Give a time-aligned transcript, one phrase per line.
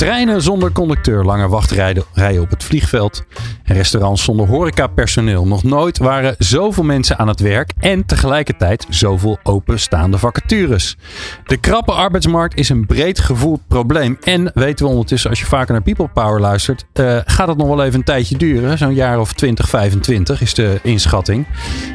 [0.00, 3.24] Treinen zonder conducteur, lange wachtrijen op het vliegveld.
[3.64, 5.46] En restaurants zonder horecapersoneel.
[5.46, 10.96] Nog nooit waren zoveel mensen aan het werk en tegelijkertijd zoveel openstaande vacatures.
[11.44, 14.16] De krappe arbeidsmarkt is een breed gevoeld probleem.
[14.20, 17.68] En weten we ondertussen, als je vaker naar People Power luistert, uh, gaat het nog
[17.68, 18.78] wel even een tijdje duren.
[18.78, 21.46] Zo'n jaar of 20, 25 is de inschatting.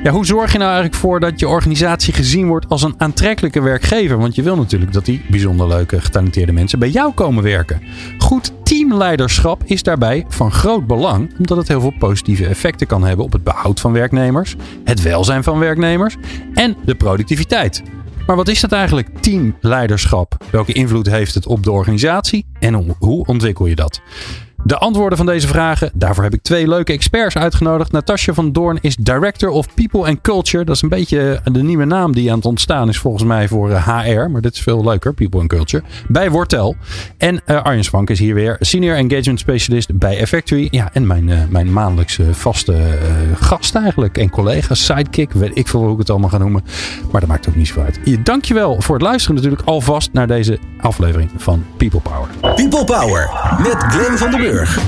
[0.04, 3.62] Ja, hoe zorg je nou eigenlijk voor dat je organisatie gezien wordt als een aantrekkelijke
[3.62, 4.18] werkgever?
[4.18, 7.82] Want je wil natuurlijk dat die bijzonder leuke, getalenteerde mensen bij jou komen werken.
[8.17, 13.26] Goed teamleiderschap is daarbij van groot belang, omdat het heel veel positieve effecten kan hebben
[13.26, 16.16] op het behoud van werknemers, het welzijn van werknemers
[16.54, 17.84] en de productiviteit.
[18.27, 20.38] Maar wat is dat eigenlijk, teamleiderschap?
[20.51, 24.01] Welke invloed heeft het op de organisatie en hoe ontwikkel je dat?
[24.66, 27.91] De antwoorden van deze vragen, daarvoor heb ik twee leuke experts uitgenodigd.
[27.91, 30.63] Natasja van Doorn is Director of People and Culture.
[30.63, 33.70] Dat is een beetje de nieuwe naam die aan het ontstaan is volgens mij voor
[33.70, 33.90] HR.
[33.90, 35.84] Eh, maar dit is veel leuker, People and Culture.
[36.07, 36.76] Bij Wortel.
[37.18, 40.68] En uh, Arjen Swank is hier weer Senior Engagement Specialist bij Effectory.
[40.72, 42.98] Ja, en mijn, mijn maandelijkse vaste
[43.35, 44.18] gast eigenlijk.
[44.18, 46.63] En collega, sidekick, weet ik veel hoe ik het allemaal ga noemen.
[47.12, 48.00] Maar dat maakt ook niet zo uit.
[48.04, 52.55] Je, dankjewel voor het luisteren natuurlijk alvast naar deze aflevering van People Power.
[52.55, 54.80] People Power met Glenn van der Burg.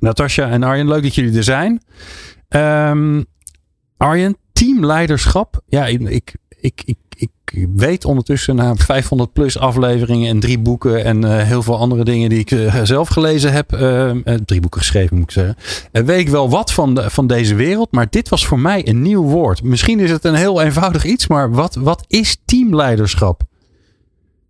[0.00, 1.82] Natasja en Arjen, leuk dat jullie er zijn.
[2.48, 3.24] Um,
[3.96, 5.60] Arjen, teamleiderschap.
[5.66, 11.24] Ja, ik, ik, ik, ik weet ondertussen na 500 plus afleveringen en drie boeken en
[11.24, 13.72] uh, heel veel andere dingen die ik uh, zelf gelezen heb.
[13.72, 14.10] Uh,
[14.44, 15.56] drie boeken geschreven moet ik zeggen.
[15.92, 17.92] weet ik wel wat van, de, van deze wereld.
[17.92, 19.62] Maar dit was voor mij een nieuw woord.
[19.62, 23.42] Misschien is het een heel eenvoudig iets, maar wat, wat is teamleiderschap?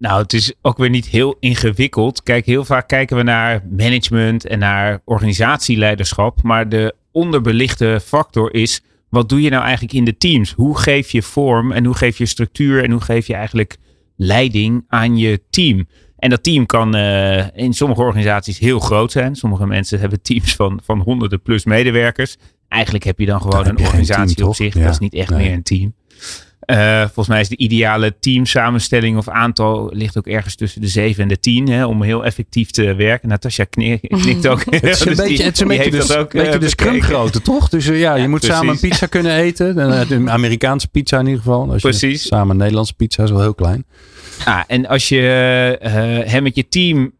[0.04, 2.22] Nou, het is ook weer niet heel ingewikkeld.
[2.22, 6.42] Kijk, heel vaak kijken we naar management en naar organisatieleiderschap.
[6.42, 10.52] Maar de onderbelichte factor is: wat doe je nou eigenlijk in de teams?
[10.52, 13.76] Hoe geef je vorm en hoe geef je structuur en hoe geef je eigenlijk
[14.16, 15.88] leiding aan je team?
[16.16, 19.36] En dat team kan uh, in sommige organisaties heel groot zijn.
[19.36, 22.36] Sommige mensen hebben teams van, van honderden plus medewerkers.
[22.68, 24.74] Eigenlijk heb je dan gewoon een organisatie op zich.
[24.74, 24.82] Ja.
[24.82, 25.94] Dat is niet echt meer een team.
[26.66, 31.22] Uh, volgens mij is de ideale teamsamenstelling of aantal ligt ook ergens tussen de 7
[31.22, 33.28] en de 10 hè, om heel effectief te werken.
[33.28, 34.64] Natasja knikt ook.
[34.70, 37.30] het is een dus beetje, het is een beetje, de, ook, beetje uh, de scrum
[37.42, 37.68] toch?
[37.68, 39.78] Dus uh, ja, je moet samen een pizza kunnen eten.
[40.12, 41.70] Een Amerikaanse pizza in ieder geval.
[41.70, 42.22] Als precies.
[42.22, 43.84] Je, samen een Nederlandse pizza is wel heel klein.
[44.44, 45.20] Ah, en als je
[46.24, 47.12] hem met je team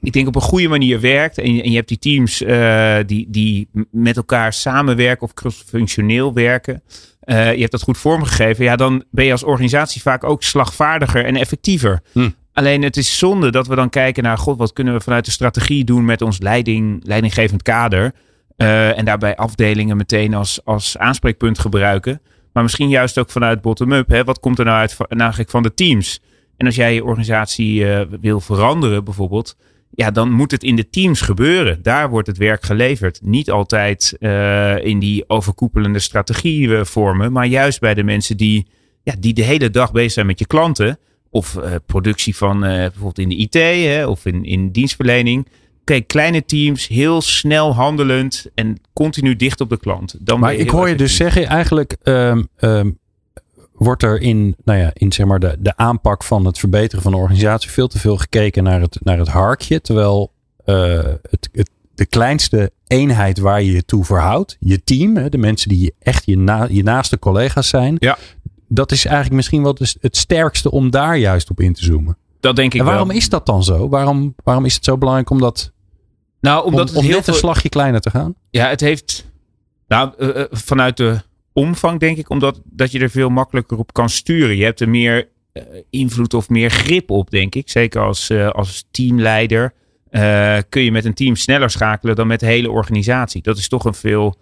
[0.00, 1.38] ik denk op een goede manier werkt.
[1.38, 6.34] En je, en je hebt die teams uh, die, die met elkaar samenwerken of cross-functioneel
[6.34, 6.82] werken.
[7.30, 8.64] Uh, je hebt dat goed vormgegeven.
[8.64, 12.00] Ja, dan ben je als organisatie vaak ook slagvaardiger en effectiever.
[12.12, 12.30] Hm.
[12.52, 15.30] Alleen het is zonde dat we dan kijken naar, god, wat kunnen we vanuit de
[15.30, 18.12] strategie doen met ons leiding, leidinggevend kader.
[18.56, 22.20] Uh, en daarbij afdelingen meteen als, als aanspreekpunt gebruiken.
[22.52, 24.22] Maar misschien juist ook vanuit bottom-up.
[24.24, 26.20] Wat komt er nou uit nou eigenlijk van de teams?
[26.56, 29.56] En als jij je organisatie uh, wil veranderen bijvoorbeeld
[29.90, 31.82] ja, dan moet het in de teams gebeuren.
[31.82, 33.20] Daar wordt het werk geleverd.
[33.22, 38.66] Niet altijd uh, in die overkoepelende strategie vormen, maar juist bij de mensen die,
[39.02, 40.98] ja, die de hele dag bezig zijn met je klanten.
[41.30, 45.46] Of uh, productie van uh, bijvoorbeeld in de IT hè, of in, in dienstverlening.
[45.84, 50.16] Kijk, kleine teams, heel snel handelend en continu dicht op de klant.
[50.20, 52.98] Dan maar ik hoor je dus zeggen, eigenlijk um, um,
[53.80, 57.12] wordt er in, nou ja, in zeg maar de, de aanpak van het verbeteren van
[57.12, 59.80] de organisatie veel te veel gekeken naar het, naar het harkje.
[59.80, 60.32] Terwijl
[60.66, 65.68] uh, het, het, de kleinste eenheid waar je je toe verhoudt, je team, de mensen
[65.68, 68.18] die je echt je, na, je naaste collega's zijn, ja.
[68.68, 72.16] dat is eigenlijk misschien wel het sterkste om daar juist op in te zoomen.
[72.40, 73.88] Dat denk ik en waarom is dat dan zo?
[73.88, 75.72] Waarom, waarom is het zo belangrijk om dat
[76.40, 78.34] nou, omdat om, om het heel net een slagje kleiner te gaan?
[78.50, 79.26] Ja, het heeft
[79.88, 81.20] nou, uh, vanuit de
[81.60, 84.56] omvang, denk ik, omdat dat je er veel makkelijker op kan sturen.
[84.56, 87.68] Je hebt er meer uh, invloed of meer grip op, denk ik.
[87.68, 89.72] Zeker als, uh, als teamleider
[90.10, 93.42] uh, kun je met een team sneller schakelen dan met de hele organisatie.
[93.42, 94.36] Dat is toch een veel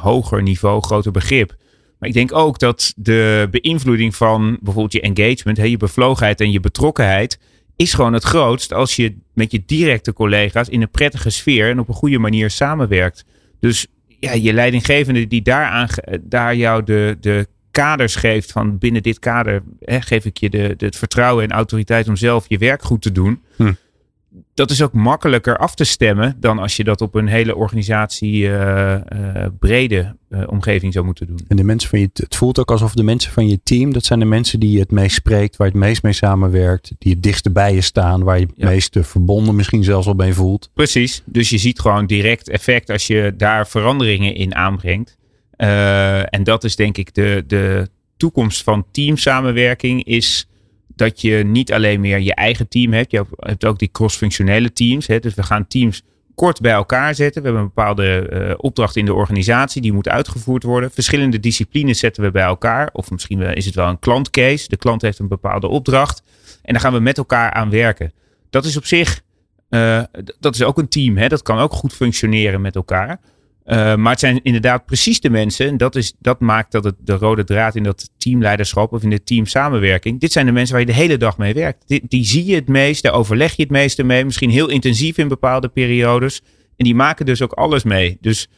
[0.00, 1.54] hoger niveau, groter begrip.
[1.98, 6.50] Maar ik denk ook dat de beïnvloeding van bijvoorbeeld je engagement, hè, je bevlogenheid en
[6.50, 7.38] je betrokkenheid,
[7.76, 11.80] is gewoon het grootst als je met je directe collega's in een prettige sfeer en
[11.80, 13.24] op een goede manier samenwerkt.
[13.60, 13.86] Dus
[14.20, 15.88] ja, je leidinggevende die daar, aan,
[16.20, 20.74] daar jou de, de kaders geeft van binnen dit kader hè, geef ik je de,
[20.76, 23.42] de, het vertrouwen en autoriteit om zelf je werk goed te doen.
[23.56, 23.72] Hm.
[24.54, 28.42] Dat is ook makkelijker af te stemmen dan als je dat op een hele organisatie
[28.42, 31.40] uh, uh, brede uh, omgeving zou moeten doen.
[31.48, 34.04] En de mensen van je, het voelt ook alsof de mensen van je team, dat
[34.04, 37.12] zijn de mensen die je het meest spreekt, waar je het meest mee samenwerkt, die
[37.12, 38.68] het dichtst bij je staan, waar je het ja.
[38.68, 40.70] meest verbonden misschien zelfs al mee voelt.
[40.74, 45.18] Precies, dus je ziet gewoon direct effect als je daar veranderingen in aanbrengt.
[45.56, 50.48] en dat is denk ik de, de toekomst van teamsamenwerking is
[51.00, 53.10] dat je niet alleen meer je eigen team hebt.
[53.10, 55.06] Je hebt ook die cross-functionele teams.
[55.06, 55.18] Hè.
[55.18, 56.02] Dus we gaan teams
[56.34, 57.42] kort bij elkaar zetten.
[57.42, 59.82] We hebben een bepaalde uh, opdracht in de organisatie.
[59.82, 60.90] Die moet uitgevoerd worden.
[60.90, 62.90] Verschillende disciplines zetten we bij elkaar.
[62.92, 64.68] Of misschien is het wel een klantcase.
[64.68, 66.22] De klant heeft een bepaalde opdracht.
[66.62, 68.12] En daar gaan we met elkaar aan werken.
[68.50, 69.20] Dat is op zich,
[69.70, 70.02] uh,
[70.40, 71.16] dat is ook een team.
[71.16, 71.28] Hè.
[71.28, 73.20] Dat kan ook goed functioneren met elkaar.
[73.70, 75.66] Uh, maar het zijn inderdaad precies de mensen.
[75.66, 79.10] En dat, is, dat maakt dat het de rode draad in dat teamleiderschap of in
[79.10, 80.20] de teamsamenwerking.
[80.20, 81.82] Dit zijn de mensen waar je de hele dag mee werkt.
[81.86, 84.24] Die, die zie je het meest, daar overleg je het meeste mee.
[84.24, 86.42] Misschien heel intensief in bepaalde periodes.
[86.76, 88.18] En die maken dus ook alles mee.
[88.20, 88.48] Dus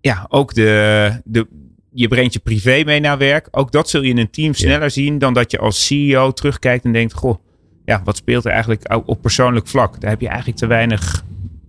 [0.00, 1.46] ja, ook de, de,
[1.92, 3.48] je brengt je privé mee naar werk.
[3.50, 6.84] Ook dat zul je in een team sneller zien dan dat je als CEO terugkijkt
[6.84, 7.38] en denkt: Goh,
[7.84, 10.00] ja, wat speelt er eigenlijk op persoonlijk vlak?
[10.00, 11.24] Daar heb je eigenlijk te weinig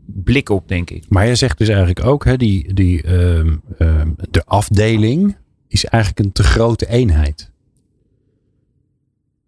[0.07, 1.04] blik op, denk ik.
[1.09, 3.45] Maar je zegt dus eigenlijk ook, hè, die, die, uh,
[3.80, 5.38] uh, de afdeling
[5.68, 7.51] is eigenlijk een te grote eenheid.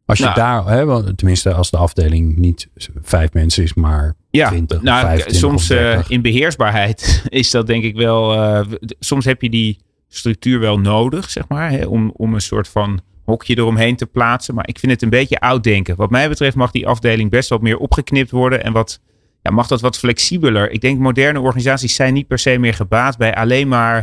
[0.06, 2.70] Als je nou, daar, hè, tenminste als de afdeling niet
[3.02, 7.84] vijf mensen is, maar ja, 20, nou, 25 soms uh, in beheersbaarheid is dat denk
[7.84, 8.36] ik wel.
[8.36, 8.62] Uh,
[9.00, 13.02] soms heb je die structuur wel nodig, zeg maar, hè, om, om een soort van
[13.26, 14.56] hokje eromheen te plaatsen.
[14.56, 15.96] Maar ik vind het een beetje oud denken.
[15.96, 19.00] Wat mij betreft mag die afdeling best wat meer opgeknipt worden en wat
[19.42, 20.72] ja, mag dat wat flexibeler.
[20.72, 23.98] Ik denk moderne organisaties zijn niet per se meer gebaat bij alleen maar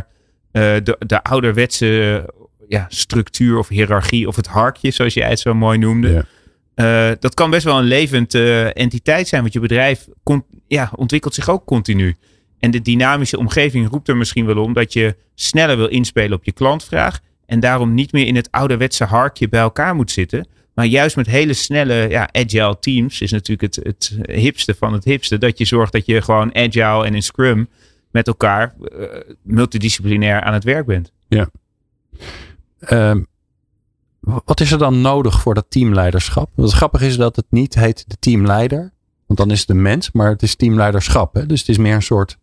[0.51, 2.25] uh, de, de ouderwetse
[2.67, 6.09] ja, structuur of hiërarchie of het harkje, zoals jij het zo mooi noemde.
[6.09, 6.25] Ja.
[7.09, 10.07] Uh, dat kan best wel een levend uh, entiteit zijn, want je bedrijf
[10.67, 12.15] ja, ontwikkelt zich ook continu.
[12.59, 16.43] En de dynamische omgeving roept er misschien wel om dat je sneller wil inspelen op
[16.43, 17.19] je klantvraag.
[17.45, 20.47] En daarom niet meer in het ouderwetse harkje bij elkaar moet zitten.
[20.77, 25.03] Maar juist met hele snelle ja, agile teams is natuurlijk het, het hipste van het
[25.03, 25.37] hipste.
[25.37, 27.69] Dat je zorgt dat je gewoon agile en in Scrum
[28.11, 29.05] met elkaar uh,
[29.41, 31.11] multidisciplinair aan het werk bent.
[31.27, 31.49] Ja.
[32.89, 33.27] Um,
[34.19, 36.49] wat is er dan nodig voor dat teamleiderschap?
[36.55, 38.93] Wat grappig is dat het niet heet de teamleider.
[39.25, 41.33] Want dan is het de mens, maar het is teamleiderschap.
[41.33, 41.45] Hè?
[41.45, 42.37] Dus het is meer een soort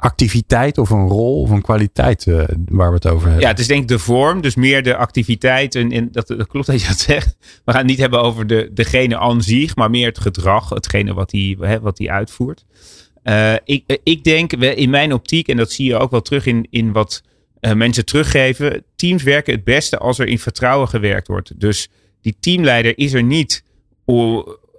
[0.00, 3.42] activiteit of een rol of een kwaliteit uh, waar we het over hebben.
[3.42, 5.74] Ja, het is denk ik de vorm, dus meer de activiteit.
[5.74, 7.36] En, dat, klopt dat je dat zegt.
[7.64, 11.14] We gaan het niet hebben over de, degene aan zich, maar meer het gedrag, hetgene
[11.14, 12.64] wat hij wat die uitvoert.
[13.24, 16.66] Uh, ik, ik denk in mijn optiek, en dat zie je ook wel terug in,
[16.70, 17.22] in wat
[17.74, 18.84] mensen teruggeven.
[18.96, 21.60] Teams werken het beste als er in vertrouwen gewerkt wordt.
[21.60, 21.88] Dus
[22.20, 23.64] die teamleider is er niet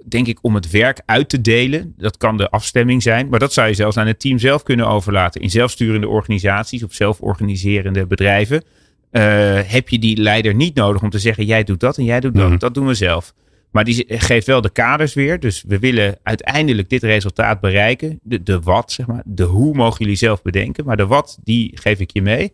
[0.07, 1.93] denk ik, om het werk uit te delen.
[1.97, 3.29] Dat kan de afstemming zijn.
[3.29, 5.41] Maar dat zou je zelfs aan het team zelf kunnen overlaten.
[5.41, 8.63] In zelfsturende organisaties of zelforganiserende bedrijven.
[9.11, 9.21] Uh,
[9.65, 12.35] heb je die leider niet nodig om te zeggen: jij doet dat en jij doet
[12.35, 12.49] dat.
[12.49, 12.57] Mm.
[12.57, 13.33] Dat doen we zelf.
[13.71, 15.39] Maar die geeft wel de kaders weer.
[15.39, 18.19] Dus we willen uiteindelijk dit resultaat bereiken.
[18.23, 19.21] De, de wat, zeg maar.
[19.25, 20.85] De hoe mogen jullie zelf bedenken.
[20.85, 22.53] Maar de wat, die geef ik je mee.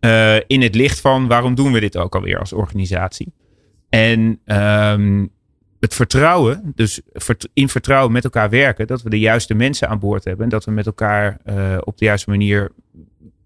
[0.00, 3.32] Uh, in het licht van waarom doen we dit ook alweer als organisatie.
[3.88, 5.30] En um,
[5.80, 7.00] het vertrouwen, dus
[7.52, 10.64] in vertrouwen met elkaar werken, dat we de juiste mensen aan boord hebben en dat
[10.64, 12.72] we met elkaar uh, op de juiste manier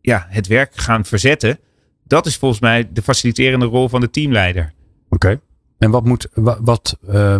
[0.00, 1.58] ja, het werk gaan verzetten.
[2.04, 4.72] Dat is volgens mij de faciliterende rol van de teamleider.
[5.08, 5.40] Oké.
[5.78, 6.28] En wat moet,
[6.60, 7.36] wat, uh,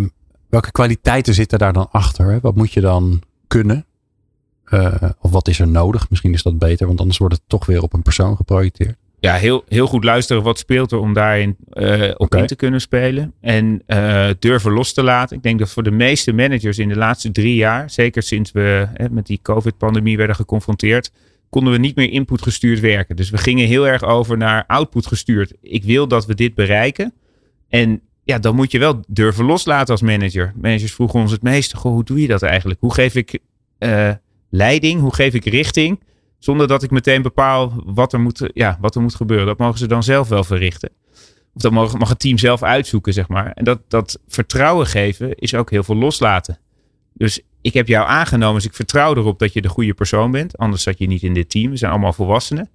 [0.49, 2.31] welke kwaliteiten zitten daar dan achter?
[2.31, 2.41] Hè?
[2.41, 3.87] Wat moet je dan kunnen?
[4.71, 6.11] Uh, of wat is er nodig?
[6.11, 9.35] Misschien is dat beter, want anders wordt het toch weer op een persoon geprojecteerd ja,
[9.35, 12.41] heel, heel goed luisteren wat speelt er om daarin uh, op okay.
[12.41, 13.33] in te kunnen spelen.
[13.41, 15.37] En uh, durven los te laten.
[15.37, 18.89] Ik denk dat voor de meeste managers in de laatste drie jaar, zeker sinds we
[18.95, 21.13] hè, met die COVID-pandemie werden geconfronteerd,
[21.49, 23.17] konden we niet meer input gestuurd werken.
[23.17, 25.53] Dus we gingen heel erg over naar output gestuurd.
[25.61, 27.13] Ik wil dat we dit bereiken.
[27.69, 30.53] En ja, dan moet je wel durven loslaten als manager.
[30.57, 32.81] Managers vroegen ons het meeste: goh, hoe doe je dat eigenlijk?
[32.81, 33.39] Hoe geef ik
[33.79, 34.11] uh,
[34.51, 35.01] leiding?
[35.01, 36.01] Hoe geef ik richting?
[36.43, 39.47] Zonder dat ik meteen bepaal wat er moet, ja, wat er moet gebeuren.
[39.47, 40.91] Dat mogen ze dan zelf wel verrichten.
[41.55, 43.53] Of dat mag, het team zelf uitzoeken, zeg maar.
[43.53, 46.59] En dat, dat vertrouwen geven is ook heel veel loslaten.
[47.13, 50.59] Dus ik heb jou aangenomen, dus ik vertrouw erop dat je de goede persoon bent.
[50.59, 51.71] Anders zat je niet in dit team.
[51.71, 52.71] We zijn allemaal volwassenen.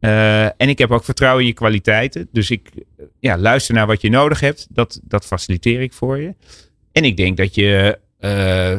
[0.00, 2.28] Uh, en ik heb ook vertrouwen in je kwaliteiten.
[2.32, 2.70] Dus ik
[3.20, 4.66] ja, luister naar wat je nodig hebt.
[4.70, 6.34] Dat, dat faciliteer ik voor je.
[6.92, 8.78] En ik denk dat je uh,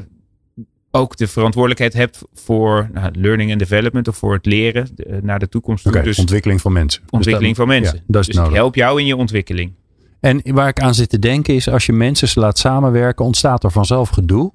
[0.96, 5.40] ook de verantwoordelijkheid hebt voor nou, learning and development of voor het leren de, naar
[5.40, 5.86] de toekomst.
[5.86, 7.02] Okay, dus ontwikkeling van mensen.
[7.10, 7.96] Ontwikkeling dus van mensen.
[7.96, 8.50] Ja, dus nodig.
[8.52, 9.74] ik help jou in je ontwikkeling.
[10.20, 13.72] En waar ik aan zit te denken is, als je mensen laat samenwerken, ontstaat er
[13.72, 14.52] vanzelf gedoe.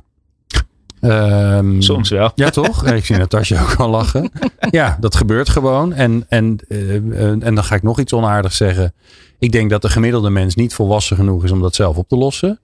[1.01, 2.33] Ehm, Soms wel.
[2.35, 2.87] Ja, toch?
[2.93, 4.31] ik zie Natasja ook al lachen.
[4.71, 5.93] Ja, dat gebeurt gewoon.
[5.93, 6.95] En, en, uh,
[7.29, 8.95] en dan ga ik nog iets onaardigs zeggen.
[9.39, 12.17] Ik denk dat de gemiddelde mens niet volwassen genoeg is om dat zelf op te
[12.17, 12.61] lossen.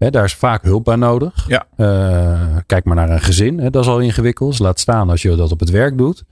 [0.00, 1.44] He, daar is vaak hulp bij nodig.
[1.48, 1.66] Ja.
[1.76, 3.58] Uh, kijk maar naar een gezin.
[3.58, 4.58] He, dat is al ingewikkeld.
[4.58, 6.24] Laat staan als je dat op het werk doet.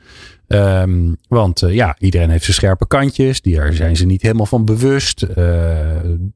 [0.46, 3.40] Um, want uh, ja, iedereen heeft zijn scherpe kantjes.
[3.40, 5.26] Daar zijn ze niet helemaal van bewust.
[5.38, 5.46] Uh,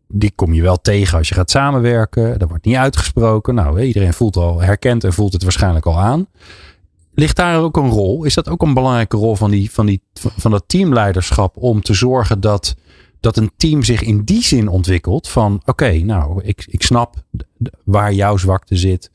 [0.09, 2.39] die kom je wel tegen als je gaat samenwerken.
[2.39, 3.55] Dat wordt niet uitgesproken.
[3.55, 6.27] Nou, iedereen voelt al, herkent en voelt het waarschijnlijk al aan.
[7.15, 8.25] Ligt daar ook een rol?
[8.25, 11.95] Is dat ook een belangrijke rol van, die, van, die, van dat teamleiderschap om te
[11.95, 12.75] zorgen dat
[13.23, 17.17] dat een team zich in die zin ontwikkelt van oké, okay, nou, ik, ik snap
[17.85, 19.11] waar jouw zwakte zit,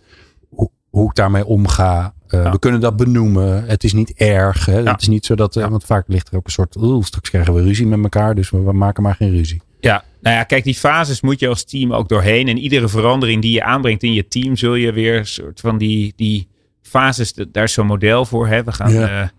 [0.49, 2.13] hoe, hoe ik daarmee omga.
[2.27, 2.51] Uh, ja.
[2.51, 3.65] We kunnen dat benoemen.
[3.65, 4.65] Het is niet erg.
[4.65, 4.77] Hè?
[4.77, 4.91] Ja.
[4.91, 5.69] Het is niet zo dat, ja.
[5.69, 8.61] want vaak ligt er ook een soort, straks krijgen we ruzie met elkaar, dus we,
[8.61, 9.61] we maken maar geen ruzie.
[9.79, 12.47] Ja, nou ja, kijk, die fases moet je als team ook doorheen.
[12.47, 15.77] En iedere verandering die je aanbrengt in je team, zul je weer een soort van
[15.77, 16.47] die, die
[16.81, 18.47] fases, daar is zo'n model voor.
[18.47, 18.63] Hè?
[18.63, 19.31] We gaan, ja.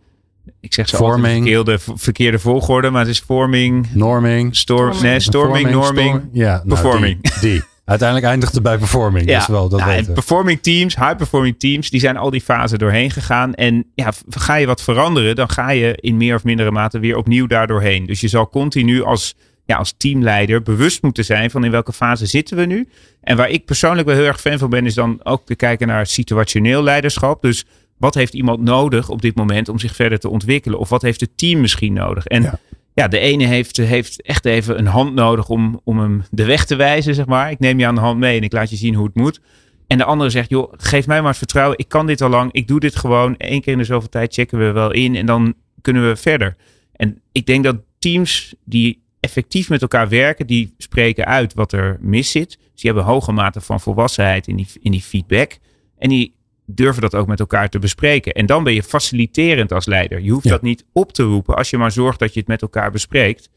[0.61, 1.43] Ik zeg zo Forming.
[1.43, 3.87] verkeerde, verkeerde volgorde, maar het is forming.
[3.93, 4.57] Norming.
[4.57, 7.23] Storm, nee, storming, norming, storm, ja, nou, performing.
[7.23, 7.62] Die, die.
[7.88, 9.28] Uiteindelijk eindigt het bij performing.
[9.28, 12.31] Ja, dus wel, dat nou, weten en performing teams, high performing teams, die zijn al
[12.31, 13.55] die fasen doorheen gegaan.
[13.55, 17.17] En ja, ga je wat veranderen, dan ga je in meer of mindere mate weer
[17.17, 18.07] opnieuw daardoorheen.
[18.07, 22.26] Dus je zal continu als, ja, als teamleider bewust moeten zijn van in welke fase
[22.26, 22.88] zitten we nu.
[23.21, 25.87] En waar ik persoonlijk wel heel erg fan van ben, is dan ook te kijken
[25.87, 27.43] naar situationeel leiderschap.
[27.43, 27.64] Dus
[27.99, 30.78] wat heeft iemand nodig op dit moment om zich verder te ontwikkelen?
[30.78, 32.26] Of wat heeft het team misschien nodig?
[32.26, 32.59] En ja,
[32.95, 36.64] ja de ene heeft, heeft echt even een hand nodig om, om hem de weg
[36.64, 37.50] te wijzen, zeg maar.
[37.50, 39.40] Ik neem je aan de hand mee en ik laat je zien hoe het moet.
[39.87, 41.78] En de andere zegt, joh, geef mij maar het vertrouwen.
[41.78, 42.52] Ik kan dit al lang.
[42.52, 43.35] Ik doe dit gewoon.
[43.38, 46.57] Eén keer in de zoveel tijd checken we wel in en dan kunnen we verder.
[46.93, 51.97] En ik denk dat teams die effectief met elkaar werken, die spreken uit wat er
[52.00, 52.49] mis zit.
[52.49, 55.59] Dus die hebben hoge mate van volwassenheid in die, in die feedback.
[55.99, 56.35] En die
[56.71, 58.33] durven dat ook met elkaar te bespreken.
[58.33, 60.21] En dan ben je faciliterend als leider.
[60.21, 60.51] Je hoeft Ja.
[60.51, 61.57] dat niet op te roepen.
[61.57, 63.51] Als je maar zorgt dat je het met elkaar bespreekt,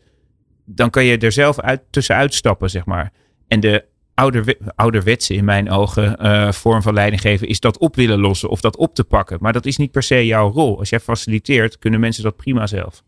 [0.66, 3.12] dan kan je er zelf uit, tussenuit stappen, zeg maar.
[3.48, 7.96] En de ouderwe, ouderwetse, in mijn ogen, eh, vorm van leiding geven is dat op
[7.96, 9.38] willen lossen of dat op te pakken.
[9.42, 10.80] Maar dat is niet per se jouw rol.
[10.80, 13.04] Als jij faciliteert, kunnen mensen dat prima zelf.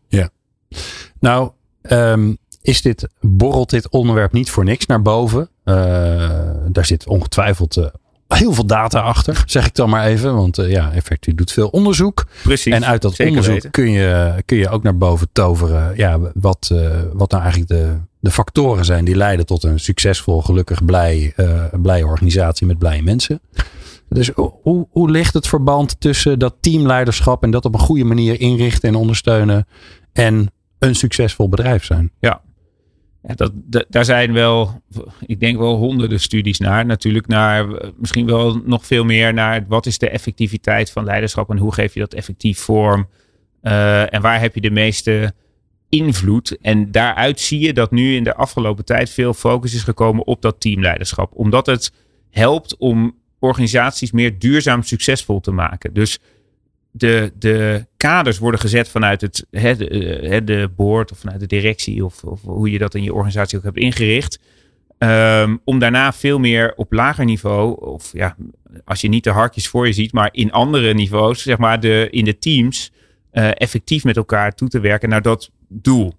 [1.20, 1.50] Nou,
[1.82, 5.48] ehm, is dit, borrelt dit onderwerp niet voor niks naar boven?
[5.64, 5.74] Eh,
[6.68, 7.86] daar zit ongetwijfeld eh,
[8.36, 10.34] heel veel data achter, zeg ik dan maar even.
[10.34, 12.26] Want eh, ja, Effectu doet veel onderzoek.
[12.42, 12.72] Precies.
[12.72, 13.70] En uit dat onderzoek weten.
[13.70, 15.96] kun je, kun je ook naar boven toveren.
[15.96, 20.42] Ja, wat, eh, wat nou eigenlijk de, de factoren zijn die leiden tot een succesvol,
[20.42, 23.40] gelukkig, blij, eh, blije organisatie met blije mensen.
[24.08, 24.30] Dus
[24.62, 28.88] hoe, hoe ligt het verband tussen dat teamleiderschap en dat op een goede manier inrichten
[28.88, 29.66] en ondersteunen
[30.12, 32.10] en een succesvol bedrijf zijn?
[32.20, 32.40] Ja,
[33.26, 34.82] dat, da- daar zijn wel,
[35.26, 36.86] ik denk wel honderden studies naar.
[36.86, 41.50] Natuurlijk naar, eh, misschien wel nog veel meer naar wat is de effectiviteit van leiderschap
[41.50, 43.08] en hoe geef je dat effectief vorm.
[43.60, 45.34] Eh, en waar heb je de meeste
[45.88, 46.56] invloed.
[46.60, 50.42] En daaruit zie je dat nu in de afgelopen tijd veel focus is gekomen op
[50.42, 51.32] dat teamleiderschap.
[51.34, 51.92] Omdat het
[52.30, 55.92] helpt om organisaties meer duurzaam succesvol te maken.
[55.92, 56.18] Dus
[56.96, 61.40] de, de kaders worden gezet vanuit het, hè, de, eh, hè, de board of vanuit
[61.40, 64.40] de directie of, of hoe je dat in je organisatie ook hebt ingericht.
[64.98, 68.36] Ehm, om daarna veel meer op lager niveau, of ja,
[68.84, 72.08] als je niet de harkjes voor je ziet, maar in andere niveaus, zeg maar de,
[72.10, 72.92] in de teams,
[73.30, 76.14] eh, effectief met elkaar toe te werken naar dat doel.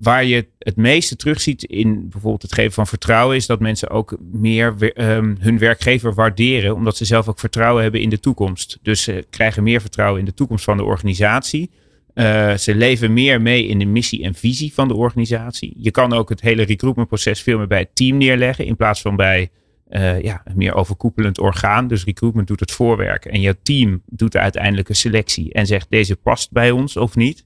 [0.00, 4.16] Waar je het meeste terugziet in bijvoorbeeld het geven van vertrouwen, is dat mensen ook
[4.32, 8.78] meer ehm, hun werkgever waarderen, omdat ze zelf ook vertrouwen hebben in de toekomst.
[8.82, 11.70] Dus ze krijgen meer vertrouwen in de toekomst van de organisatie.
[12.14, 15.74] Eh, ze leven meer mee in de missie en visie van de organisatie.
[15.76, 19.16] Je kan ook het hele recruitmentproces veel meer bij het team neerleggen, in plaats van
[19.16, 19.50] bij
[19.88, 21.88] eh, ja, een meer overkoepelend orgaan.
[21.88, 26.16] Dus recruitment doet het voorwerk en je team doet de uiteindelijke selectie en zegt deze
[26.16, 27.44] past bij ons of niet.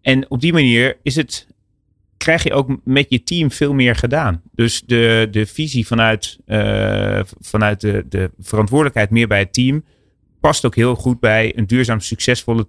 [0.00, 1.46] En op die manier is het,
[2.18, 4.42] krijg je ook met je team veel meer gedaan.
[4.52, 9.84] Dus de, de visie vanuit, eh, vanuit de, de verantwoordelijkheid meer bij het team
[10.40, 12.68] past ook heel goed bij een duurzaam succesvolle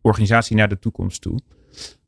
[0.00, 1.38] organisatie naar de toekomst toe.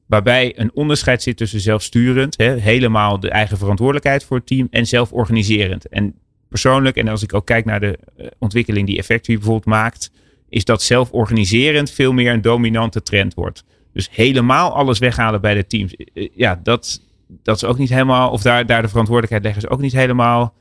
[0.06, 4.86] Waarbij een onderscheid zit tussen zelfsturend, hè, helemaal de eigen verantwoordelijkheid voor het team, en
[4.86, 5.88] zelforganiserend.
[5.88, 6.14] En
[6.48, 10.10] persoonlijk, en als ik ook kijk naar de eh, ontwikkeling die Effectui bijvoorbeeld maakt,
[10.48, 13.64] is dat zelforganiserend veel meer een dominante trend wordt.
[13.98, 15.94] Dus helemaal alles weghalen bij de teams.
[15.96, 17.00] Eh, Ja, dat,
[17.42, 20.54] dat is ook niet helemaal, of daar, daar de verantwoordelijkheid leggen is ook niet helemaal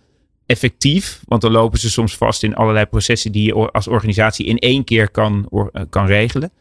[0.46, 1.22] effectief.
[1.26, 4.84] Want dan lopen ze soms vast in allerlei processen die je als organisatie in één
[4.84, 6.52] keer kan, eh, kan regelen.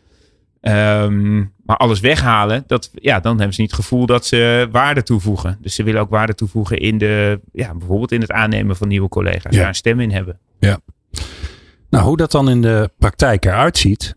[0.61, 5.03] Ehm, maar alles weghalen, dat, ja, dan hebben ze niet het gevoel dat ze waarde
[5.03, 5.59] toevoegen.
[5.61, 9.09] Dus ze willen ook waarde toevoegen in de, ja, bijvoorbeeld in het aannemen van nieuwe
[9.09, 9.55] collega's.
[9.55, 9.59] Ja.
[9.59, 10.39] Daar een stem in hebben.
[11.91, 14.17] Nou, hoe dat dan in de praktijk eruit ziet,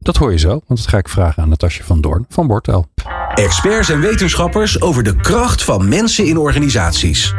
[0.00, 0.48] dat hoor je zo.
[0.48, 2.86] Want dat ga ik vragen aan Natasja van Doorn van Bortel.
[3.34, 7.34] Experts en wetenschappers over de kracht van mensen in organisaties.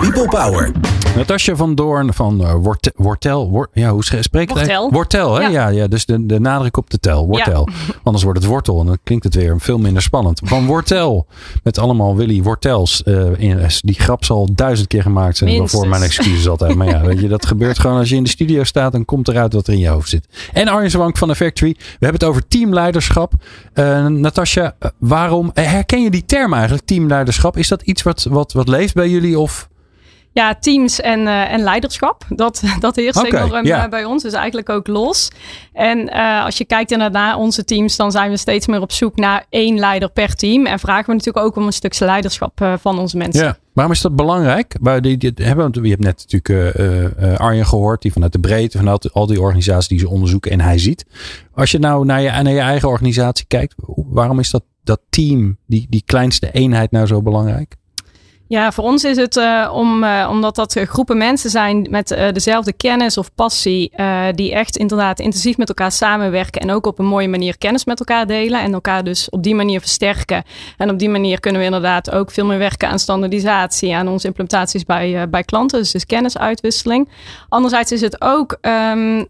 [0.00, 0.72] People Power.
[1.16, 3.50] Natasja van Doorn van Wort, Wortel.
[3.50, 4.90] Wor, ja, hoe spreek je het?
[4.90, 5.42] Wortel, hè?
[5.42, 5.48] Ja.
[5.48, 7.26] ja, ja dus de, de nadruk op de tel.
[7.26, 7.68] Wortel.
[7.72, 7.94] Ja.
[8.02, 10.40] Anders wordt het wortel en dan klinkt het weer veel minder spannend.
[10.44, 11.26] Van Wortel.
[11.62, 13.02] Met allemaal Willy Wortels.
[13.04, 15.50] Uh, in, die grap zal duizend keer gemaakt zijn.
[15.50, 15.72] Minstens.
[15.72, 16.74] Voor mijn excuses altijd.
[16.74, 18.94] Maar ja, weet je, dat gebeurt gewoon als je in de studio staat.
[18.94, 20.28] en komt eruit wat er in je hoofd zit.
[20.52, 21.74] En Arjen Zwank van de Factory.
[21.78, 23.32] We hebben het over teamleiderschap.
[23.74, 24.74] Uh, Natasja,
[25.08, 26.86] waarom herken je die term eigenlijk?
[26.86, 27.56] Teamleiderschap.
[27.56, 29.38] Is dat iets wat, wat, wat leeft bij jullie?
[29.38, 29.68] Of
[30.34, 32.24] ja, teams en, uh, en leiderschap.
[32.28, 33.90] Dat, dat heerst okay, enorm yeah.
[33.90, 34.22] bij ons.
[34.22, 35.30] Dus eigenlijk ook los.
[35.72, 38.92] En uh, als je kijkt inderdaad naar onze teams, dan zijn we steeds meer op
[38.92, 40.66] zoek naar één leider per team.
[40.66, 43.44] En vragen we natuurlijk ook om een stukje leiderschap uh, van onze mensen.
[43.44, 43.56] Ja.
[43.72, 44.76] Waarom is dat belangrijk?
[44.80, 49.12] Bij die, die, hebben, je hebt net natuurlijk Arjen gehoord, die vanuit de breedte, vanuit
[49.12, 51.06] al die organisaties die ze onderzoeken en hij ziet.
[51.54, 55.58] Als je nou naar je, naar je eigen organisatie kijkt, waarom is dat, dat team,
[55.66, 57.76] die, die kleinste eenheid nou zo belangrijk?
[58.48, 62.72] Ja, voor ons is het uh, om, uh, omdat dat groepen mensen zijn met dezelfde
[62.72, 63.92] kennis of passie,
[64.30, 67.98] die echt inderdaad intensief met elkaar samenwerken en ook op een mooie manier kennis met
[67.98, 70.44] elkaar delen en elkaar dus op die manier versterken.
[70.76, 74.26] En op die manier kunnen we inderdaad ook veel meer werken aan standaardisatie, aan onze
[74.26, 77.08] implementaties bij, bij klanten, dus, dus kennisuitwisseling.
[77.48, 79.26] Anderzijds is het ook um,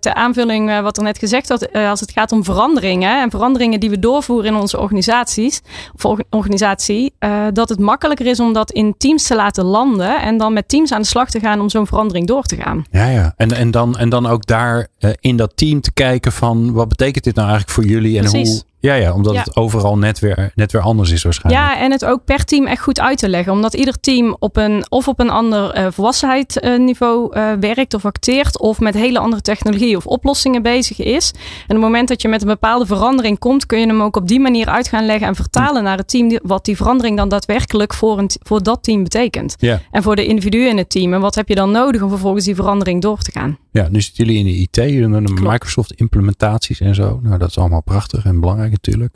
[0.00, 3.90] ter aanvulling wat er net gezegd werd, als het gaat om veranderingen en veranderingen die
[3.90, 5.62] we doorvoeren in onze organisaties,
[6.02, 7.14] of organisatie,
[7.52, 10.92] dat het makkelijker is om dat in teams te laten landen en dan met teams
[10.92, 12.84] aan de slag te gaan om zo'n verandering door te gaan.
[12.90, 13.32] Ja, ja.
[13.36, 16.88] En, en, dan, en dan ook daar uh, in dat team te kijken van wat
[16.88, 18.50] betekent dit nou eigenlijk voor jullie en Precies.
[18.50, 19.40] hoe ja, ja omdat Ja.
[19.42, 21.64] het overal net weer, net weer anders is waarschijnlijk.
[21.64, 23.52] Ja, en het ook per team echt goed uit te leggen.
[23.52, 28.58] Omdat ieder team op een, of op een ander eh volwassenheidsniveau eh, werkt of acteert.
[28.60, 31.30] Of met hele andere technologie of oplossingen bezig is.
[31.32, 34.16] En op het moment dat je met een bepaalde verandering komt, kun je hem ook
[34.16, 36.38] op die manier uit gaan leggen en vertalen naar het team.
[36.42, 39.54] Wat die verandering dan daadwerkelijk voor, een, voor dat team betekent.
[39.58, 39.80] Ja.
[39.90, 41.14] En voor de individuen in het team.
[41.14, 43.58] En wat heb je dan nodig om vervolgens die verandering door te gaan?
[43.70, 45.32] Ja, nu zitten jullie in de IT, jullie doen de.
[45.42, 47.20] Microsoft implementaties en zo.
[47.22, 49.14] Nou, dat is allemaal prachtig en belangrijk natuurlijk.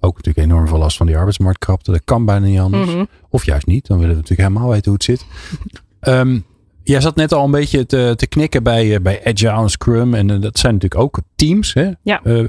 [0.00, 1.90] Ook natuurlijk enorm veel last van die arbeidsmarktkrapte.
[1.90, 2.90] Dat kan bijna niet anders.
[2.90, 3.04] Mhm.
[3.28, 3.86] Of juist niet.
[3.86, 5.24] Dan willen we natuurlijk helemaal weten hoe het zit.
[6.00, 6.38] Ehm,
[6.82, 10.14] jij zat net al een beetje te, te knikken bij, eh, bij Agile en Scrum.
[10.14, 11.74] En eh, dat zijn natuurlijk ook teams.
[11.74, 11.90] Hè?
[12.02, 12.20] Ja.
[12.24, 12.44] Eh,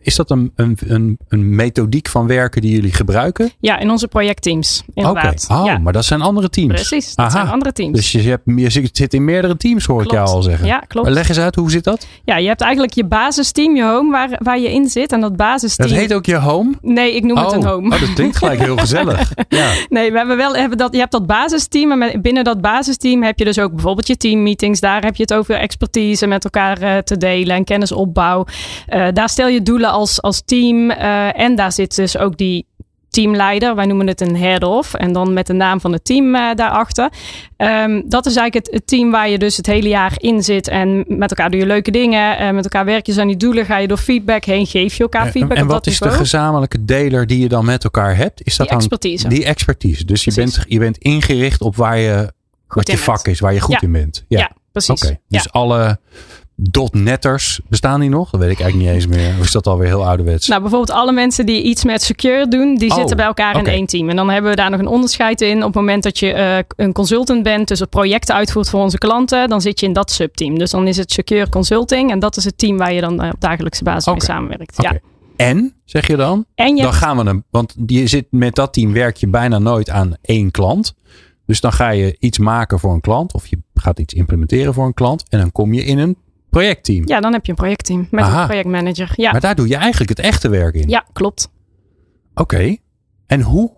[0.00, 3.50] is dat een, een, een, een methodiek van werken die jullie gebruiken?
[3.60, 4.82] Ja, in onze projectteams.
[4.94, 5.46] Inderdaad.
[5.50, 5.60] Oké.
[5.60, 6.72] Oh, ja, maar dat zijn andere teams.
[6.72, 7.06] precies.
[7.14, 7.30] Dat Aha.
[7.30, 7.96] zijn andere teams.
[7.96, 10.66] Dus je, hebt, je zit- in meerdere teams, hoor ik jou al zeggen.
[10.66, 11.06] Ja, klopt.
[11.06, 12.06] Maar leg eens uit, hoe zit dat?
[12.24, 15.12] Ja, je hebt eigenlijk je basisteam, je home, waar, waar je in zit.
[15.12, 15.88] En dat basisteam...
[15.88, 16.72] Dat heet ook je home?
[16.82, 17.94] Nee, ik noem het een home.
[17.94, 19.32] oh, dat klinkt gelijk heel gezellig.
[19.48, 19.72] Ja.
[19.88, 22.02] Nee, we hebben wel hebben dat, je hebt dat basisteam.
[22.02, 24.80] En binnen dat basisteam heb je dus ook bijvoorbeeld je teammeetings.
[24.80, 28.44] Daar heb je het over expertise met elkaar eh, te delen en kennisopbouw.
[28.86, 30.90] Eh, daar stel je doelen als, als team.
[30.90, 32.66] eh, en daar zit dus ook die
[33.10, 33.74] teamleider.
[33.74, 34.94] Wij noemen het een head-off.
[34.94, 37.10] En dan met de naam van het team eh, daarachter.
[37.56, 40.68] Ehm, dat is eigenlijk het, het team waar je dus het hele jaar in zit.
[40.68, 42.38] En met elkaar doe je leuke dingen.
[42.38, 43.64] en met elkaar werk je aan die doelen.
[43.64, 44.66] Ga je door feedback heen.
[44.66, 48.16] Geef je elkaar feedback en wat is de gezamenlijke deler die je dan met elkaar
[48.16, 48.44] hebt?
[48.46, 49.28] Is dat Die dan expertise.
[49.28, 50.04] die expertise?
[50.04, 50.54] Dus je Precies.
[50.56, 52.32] bent, je bent ingericht op waar je,
[52.68, 53.26] wat je vak bent.
[53.36, 53.80] is, waar je goed Ja.
[53.80, 54.24] in bent.
[54.28, 55.02] Ja, precies.
[55.02, 55.48] Oké, dus Ja.
[55.50, 55.98] alle
[56.90, 58.30] .netters, bestaan die nog?
[58.30, 59.34] Dat weet ik eigenlijk niet eens meer.
[59.38, 60.48] Of is dat alweer heel ouderwets?
[60.48, 63.66] Nou, bijvoorbeeld alle mensen die iets met secure doen, die Oh, zitten bij elkaar in
[63.66, 64.08] één team.
[64.08, 65.56] En dan hebben we daar nog een onderscheid in.
[65.56, 68.98] Op het moment dat je eh, een consultant bent, dus het projecten uitvoert voor onze
[68.98, 70.58] klanten, dan zit je in dat subteam.
[70.58, 73.30] Dus dan is het secure consulting en dat is het team waar je dan eh,
[73.32, 74.82] op dagelijkse basis mee samenwerkt.
[74.82, 74.98] Ja.
[75.36, 76.44] En, zeg je dan?
[76.54, 79.58] En je Dan gaan we hem, want je zit met dat team werk je bijna
[79.58, 80.94] nooit aan één klant.
[81.46, 84.86] Dus dan ga je iets maken voor een klant of je gaat iets implementeren voor
[84.86, 86.16] een klant en dan kom je in een
[86.50, 87.08] projectteam.
[87.08, 88.40] ja, dan heb je een projectteam met Aha.
[88.40, 89.12] een projectmanager.
[89.16, 90.88] Ja, Maar daar doe je eigenlijk het echte werk in.
[90.88, 91.50] ja klopt.
[92.34, 92.76] Oké.
[93.26, 93.72] En hoe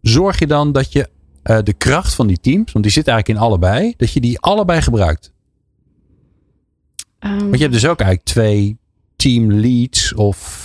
[0.00, 1.08] zorg je dan dat je
[1.42, 4.38] eh, de kracht van die teams, want die zit eigenlijk in allebei, dat je die
[4.40, 5.32] allebei gebruikt?
[7.18, 8.78] Ehm, Want je hebt dus ook eigenlijk twee
[9.16, 10.64] team leads of.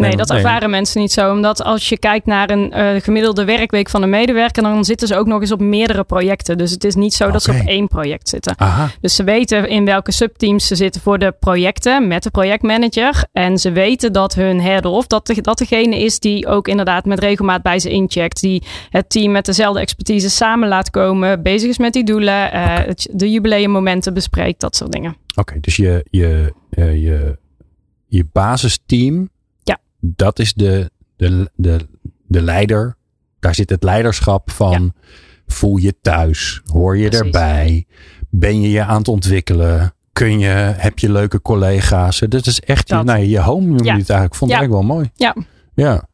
[0.00, 1.32] Nee, dat ervaren mensen niet zo.
[1.32, 5.16] Omdat als je kijkt naar een eh, gemiddelde werkweek van een medewerker, dan zitten ze
[5.16, 6.58] ook nog eens op meerdere projecten.
[6.58, 8.54] Dus het is niet zo dat ze op één project zitten.
[8.58, 8.90] Aha.
[9.00, 13.24] Dus ze weten in welke subteams ze zitten voor de projecten met de projectmanager.
[13.32, 17.18] En ze weten dat hun head-off, dat, de- dat degene is die ook inderdaad met
[17.18, 18.40] regelmaat bij ze incheckt.
[18.40, 21.42] Die het team met dezelfde expertise samen laat komen.
[21.42, 22.52] Bezig is met die doelen.
[22.52, 22.78] eh,
[23.10, 24.60] de jubileummomenten bespreekt.
[24.60, 25.16] Dat soort dingen.
[25.36, 27.38] Oké, dus je, je, eh, je,
[28.06, 29.28] je basisteam.
[30.00, 31.86] Dat is de, de, de,
[32.26, 32.96] de leider.
[33.40, 34.92] Daar zit het leiderschap van.
[35.46, 36.60] Voel je thuis?
[36.64, 37.24] Hoor je Precies.
[37.26, 37.86] erbij?
[38.28, 39.94] Ben je je aan het ontwikkelen?
[40.12, 42.18] kun je, heb je leuke collega's.
[42.28, 43.04] Dat is echt je, Dat.
[43.04, 43.96] nou, je home noem je Ja.
[43.96, 44.34] het eigenlijk.
[44.34, 44.62] Vond ik Ja.
[44.62, 45.10] eigenlijk wel mooi.
[45.14, 45.36] Ja.
[45.74, 46.08] Ja.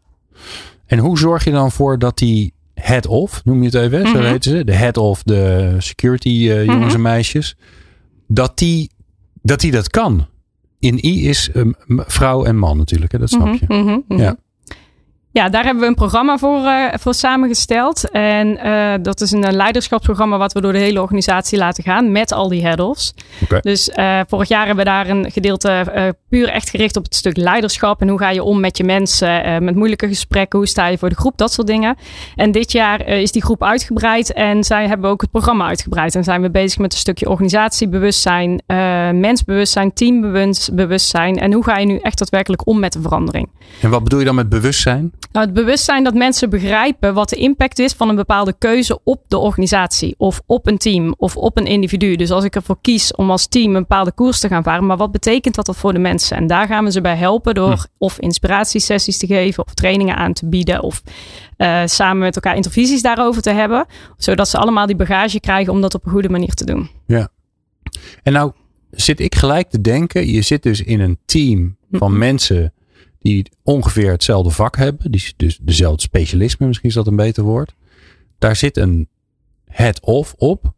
[0.87, 4.13] En hoe zorg je dan voor dat die head of, noem je het even, zo
[4.19, 4.23] Mhm.
[4.25, 6.95] heten ze, de head of de security eh, jongens Mhm.
[6.95, 7.57] en meisjes,
[8.29, 8.91] dat die,
[9.43, 10.27] dat die dat kan?
[10.87, 13.19] In I is eh, m- vrouw en man natuurlijk, hè?
[13.19, 13.65] dat snap je.
[13.69, 14.21] Mhm, mhm, mhm.
[14.21, 14.37] Ja.
[15.37, 18.11] Ja, daar hebben we een programma voor, eh, voor samengesteld.
[18.11, 22.13] En eh, dat is een eh, leiderschapsprogramma wat we door de hele organisatie laten gaan
[22.13, 23.15] met al die head-offs.
[23.61, 27.15] Dus eh, vorig jaar hebben we daar een gedeelte eh, puur echt gericht op het
[27.15, 28.01] stuk leiderschap.
[28.01, 30.99] En hoe ga je om met je mensen, eh, met moeilijke gesprekken, hoe sta je
[30.99, 31.97] voor de groep, dat soort dingen.
[32.35, 36.15] En dit jaar eh, is die groep uitgebreid en zij hebben ook het programma uitgebreid.
[36.15, 41.39] En zijn we bezig met een stukje organisatiebewustzijn, eh, mensbewustzijn, teambewustzijn.
[41.39, 43.49] En hoe ga je nu echt daadwerkelijk om met de verandering?
[43.81, 45.13] En wat bedoel je dan met bewustzijn?
[45.37, 49.23] Nou, het bewustzijn dat mensen begrijpen wat de impact is van een bepaalde keuze op
[49.29, 52.17] de organisatie of op een team of op een individu.
[52.17, 54.97] Dus als ik ervoor kies om als team een bepaalde koers te gaan varen, maar
[54.97, 56.37] wat betekent dat dan voor de mensen?
[56.37, 60.33] En daar gaan we ze bij helpen door of inspiratiesessies te geven of trainingen aan
[60.33, 61.03] te bieden of
[61.57, 65.81] eh, samen met elkaar intervisies daarover te hebben, zodat ze allemaal die bagage krijgen om
[65.81, 66.91] dat op een goede manier te doen.
[68.23, 68.53] En nou
[68.91, 72.19] zit ik gelijk te denken, je zit dus in een team van Mhm.
[72.19, 72.73] mensen
[73.27, 75.11] die ongeveer hetzelfde vak hebben.
[75.11, 77.75] Die, dus dezelfde specialisme, misschien is dat een beter woord.
[78.39, 79.09] Daar zit een
[79.65, 80.73] head-off op.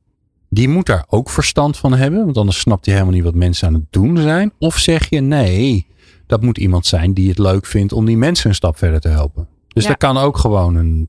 [0.51, 2.25] Die moet daar ook verstand van hebben.
[2.25, 4.53] Want anders snapt hij helemaal niet wat mensen aan het doen zijn.
[4.59, 5.87] Of zeg je nee,
[6.27, 9.09] dat moet iemand zijn die het leuk vindt om die mensen een stap verder te
[9.09, 9.49] helpen.
[9.69, 9.89] Dus Ja.
[9.89, 11.09] daar kan ook gewoon een,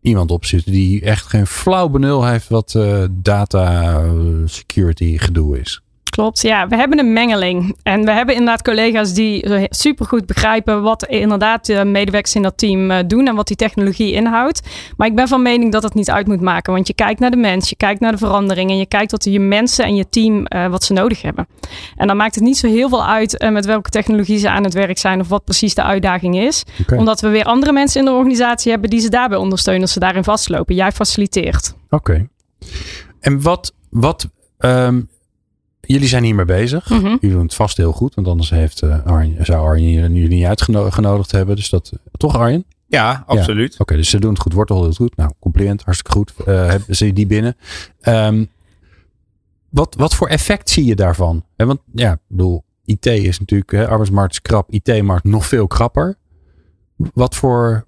[0.00, 4.10] iemand op zitten die echt geen flauw benul heeft wat eh, data eh,
[4.44, 5.82] security gedoe is.
[6.10, 6.68] Klopt, ja.
[6.68, 7.76] We hebben een mengeling.
[7.82, 12.90] En we hebben inderdaad collega's die supergoed begrijpen wat inderdaad de medewerkers in dat team
[12.90, 14.60] eh, doen en wat die technologie inhoudt.
[14.96, 16.72] Maar ik ben van mening dat het niet uit moet maken.
[16.72, 19.24] Want je kijkt naar de mens, je kijkt naar de verandering en je kijkt wat
[19.24, 21.46] je mensen en je team eh, wat ze nodig hebben.
[21.96, 24.64] En dan maakt het niet zo heel veel uit eh, met welke technologie ze aan
[24.64, 26.64] het werk zijn of wat precies de uitdaging is.
[26.96, 29.98] Omdat we weer andere mensen in de organisatie hebben die ze daarbij ondersteunen als ze
[29.98, 30.74] daarin vastlopen.
[30.74, 31.74] Jij faciliteert.
[31.90, 32.28] Oké.
[33.20, 35.00] En wat, wat ehm,
[35.86, 36.90] jullie zijn hiermee bezig.
[36.90, 37.06] Mhm.
[37.06, 40.44] Jullie doen het vast heel goed, want anders heeft, eh, Arjen, zou Arjen jullie niet
[40.44, 41.56] uitgenodigd hebben.
[41.56, 42.64] Dus dat, toch Arjen?
[42.86, 43.78] Ja, absoluut.
[43.78, 44.52] Oké, dus ze doen het goed.
[44.52, 45.16] Wortel doet het goed.
[45.16, 45.82] Nou, compliment.
[45.82, 46.32] Hartstikke goed.
[46.46, 47.56] Eh hebben ze die binnen.
[48.00, 48.44] Ehm,
[49.68, 51.44] wat, wat voor effect zie je daarvan?
[51.56, 55.66] Hè, want ja, ik bedoel, IT is natuurlijk, hè, arbeidsmarkt is krap, IT-markt nog veel
[55.66, 56.16] krapper.
[56.96, 57.84] Wat voor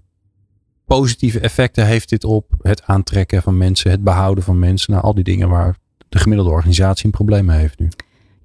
[0.85, 5.15] positieve effecten heeft dit op het aantrekken van mensen, het behouden van mensen, nou al
[5.15, 5.77] die dingen waar
[6.17, 7.89] de gemiddelde organisatie een probleem heeft nu?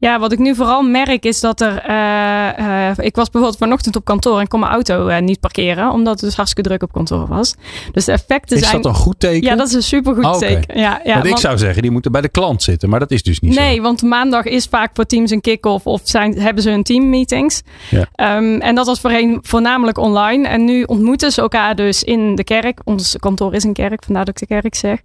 [0.01, 1.77] Ja, wat ik nu vooral merk is dat er.
[1.77, 5.91] eh, eh, ik was bijvoorbeeld vanochtend op kantoor en kon mijn auto eh, niet parkeren,
[5.91, 7.55] omdat het dus hartstikke druk op kantoor was.
[7.91, 8.81] Dus de effecten Is zijn.
[8.81, 9.41] dat een goed teken?
[9.49, 10.79] ja, dat is een supergoed Oh, teken.
[10.79, 13.23] Ja, ja, want ik zou zeggen, die moeten bij de klant zitten, maar dat is
[13.23, 13.81] dus niet Nee, zo.
[13.81, 17.61] want maandag is vaak voor teams een kick-off of zijn, hebben ze hun teammeetings.
[17.89, 18.05] Ja.
[18.15, 20.47] Ehm, en dat was voorheen voornamelijk online.
[20.47, 22.79] En nu ontmoeten ze elkaar dus in de kerk.
[22.83, 24.99] Ons kantoor is een kerk, vandaar dat ik de kerk zeg.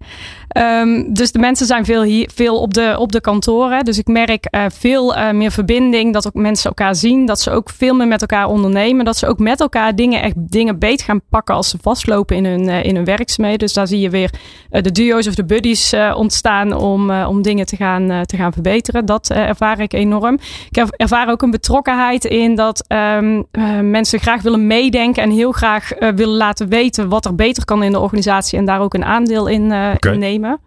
[0.47, 3.85] Ehm, dus de mensen zijn veel, hier, veel op, de, op de kantoren.
[3.85, 6.13] Dus ik merk eh, veel eh, meer verbinding.
[6.13, 7.25] Dat ook mensen elkaar zien.
[7.25, 9.05] Dat ze ook veel meer met elkaar ondernemen.
[9.05, 12.45] Dat ze ook met elkaar dingen, echt dingen beet gaan pakken als ze vastlopen in
[12.45, 13.59] hun, eh, in hun werkzaamheden.
[13.59, 14.33] Dus daar zie je weer
[14.69, 19.05] eh, de duo's of de buddies ontstaan om, om dingen te gaan, te gaan verbeteren.
[19.05, 20.37] Dat ervaar ik enorm.
[20.69, 25.31] Ik er- ervaar ook een betrokkenheid in dat ehm, eh, mensen graag willen meedenken en
[25.31, 28.93] heel graag willen laten weten wat er beter kan in de organisatie en daar ook
[28.93, 30.11] een aandeel in, Oké.
[30.11, 30.59] in nemen.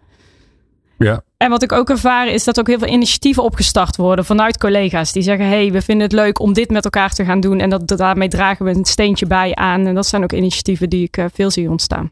[0.97, 1.21] Ja.
[1.41, 5.11] En wat ik ook ervaar is dat ook heel veel initiatieven opgestart worden vanuit collega's.
[5.11, 7.59] Die zeggen, hey, we vinden het leuk om dit met elkaar te gaan doen.
[7.59, 9.85] En dat, daarmee dragen we een steentje bij aan.
[9.85, 12.11] En dat zijn ook initiatieven die ik eh, veel zie ontstaan.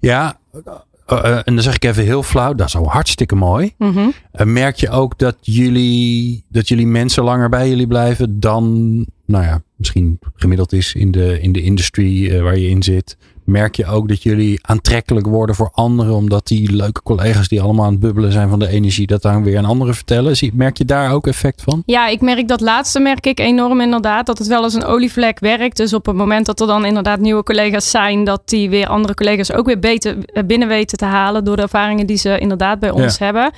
[0.00, 0.38] Ja,
[1.06, 3.74] eh, eh, en dan zeg ik even heel flauw, dat is al hartstikke mooi.
[3.78, 4.10] Mhm.
[4.44, 8.64] Merk je ook dat jullie, dat jullie mensen langer bij jullie blijven dan,
[9.26, 13.16] nou ja, misschien gemiddeld is in de, in de industrie waar je in zit?
[13.46, 17.84] Merk je ook dat jullie aantrekkelijk worden voor anderen, omdat die leuke collega's die allemaal
[17.84, 20.36] aan het bubbelen zijn van de energie, dat dan weer aan anderen vertellen?
[20.36, 21.82] Zie- Merk je daar ook effect van?
[21.86, 24.26] Ja, ik merk dat laatste merk ik enorm inderdaad.
[24.26, 25.76] Dat het wel als een olievlek werkt.
[25.76, 29.14] Dus op het moment dat er dan inderdaad nieuwe collega's zijn, dat die weer andere
[29.14, 32.78] collega's ook weer beter eh, binnen weten te halen door de ervaringen die ze inderdaad
[32.78, 33.50] bij ons hebben.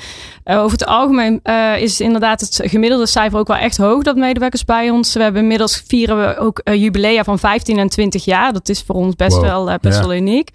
[0.45, 4.17] Eh, over het algemeen eh, is inderdaad het gemiddelde cijfer ook wel echt hoog dat
[4.17, 5.15] medewerkers bij ons.
[5.15, 8.53] We hebben inmiddels vieren we ook eh, jubilea van 15 en 20 jaar.
[8.53, 9.45] Dat is voor ons best Wow.
[9.45, 10.07] wel, best Ja.
[10.07, 10.51] wel uniek.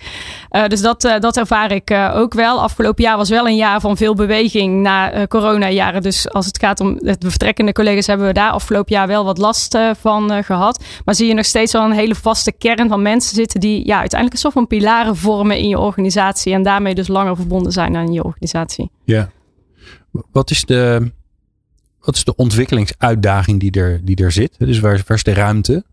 [0.49, 2.62] Eh, dus dat, eh, dat ervaar ik eh, ook wel.
[2.62, 6.01] Afgelopen jaar was wel een jaar van veel beweging na eh corona-jaren.
[6.01, 9.38] Dus als het gaat om de vertrekkende collega's, hebben we daar afgelopen jaar wel wat
[9.38, 10.83] last eh, van eh, gehad.
[11.05, 13.99] Maar zie je nog steeds wel een hele vaste kern van mensen zitten die ja,
[13.99, 16.53] uiteindelijk een soort van pilaren vormen in je organisatie.
[16.53, 18.89] En daarmee dus langer verbonden zijn aan je organisatie.
[19.05, 19.29] Ja.
[20.31, 21.12] Wat is de,
[21.99, 24.55] wat is de ontwikkelingsuitdaging die er, die er zit?
[24.59, 25.83] Dus waar, waar is de ruimte?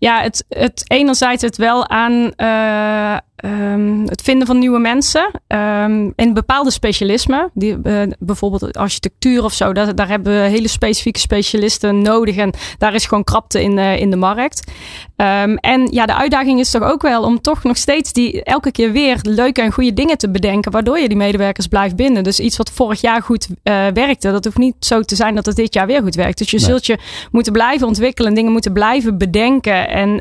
[0.00, 5.30] Ja, het, het enerzijds het wel aan uh, um, het vinden van nieuwe mensen.
[5.48, 10.68] Um, in bepaalde specialismen, die, uh, bijvoorbeeld architectuur of zo, daar, daar hebben we hele
[10.68, 12.36] specifieke specialisten nodig.
[12.36, 14.72] En daar is gewoon krapte in, uh, in de markt.
[15.16, 18.70] Um, en ja, de uitdaging is toch ook wel om toch nog steeds die elke
[18.70, 22.24] keer weer leuke en goede dingen te bedenken, waardoor je die medewerkers blijft binden.
[22.24, 23.48] Dus iets wat vorig jaar goed
[23.94, 26.38] werkte, dat hoeft niet zo te zijn dat het dit jaar weer goed werkt.
[26.38, 26.66] Dus je nee.
[26.66, 26.98] zult je
[27.30, 29.88] moeten blijven ontwikkelen, dingen moeten blijven bedenken.
[29.88, 30.14] En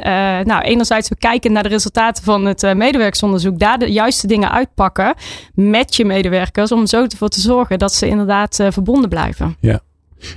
[0.46, 3.09] nou, enerzijds we kijken naar de resultaten van het medewerker
[3.58, 5.14] daar de juiste dingen uitpakken
[5.54, 6.72] met je medewerkers.
[6.72, 9.56] Om zo ervoor te zorgen dat ze inderdaad uh, verbonden blijven.
[9.60, 9.82] Ja.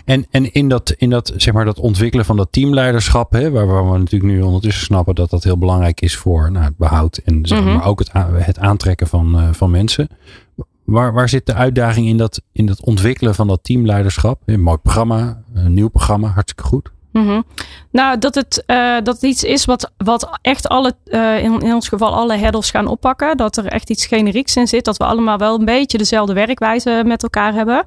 [0.04, 3.66] En, en in, dat, in dat, zeg maar, dat ontwikkelen van dat teamleiderschap, hè, waar,
[3.66, 7.16] waar we natuurlijk nu ondertussen snappen dat dat heel belangrijk is voor nou, het behoud
[7.24, 7.88] en zeg maar, mm -hmm.
[7.88, 8.10] ook het,
[8.46, 10.08] het aantrekken van, uh, van mensen.
[10.84, 14.42] Waar, waar zit de uitdaging in dat, in dat ontwikkelen van dat teamleiderschap?
[14.44, 16.90] Een mooi programma, een nieuw programma, hartstikke goed.
[17.12, 17.44] -hmm.
[17.90, 21.88] Nou, dat het, uh, dat iets is wat, wat echt alle, uh, in, in ons
[21.88, 23.36] geval alle headers gaan oppakken.
[23.36, 24.84] Dat er echt iets generieks in zit.
[24.84, 27.84] Dat we allemaal wel een beetje dezelfde werkwijze met elkaar hebben.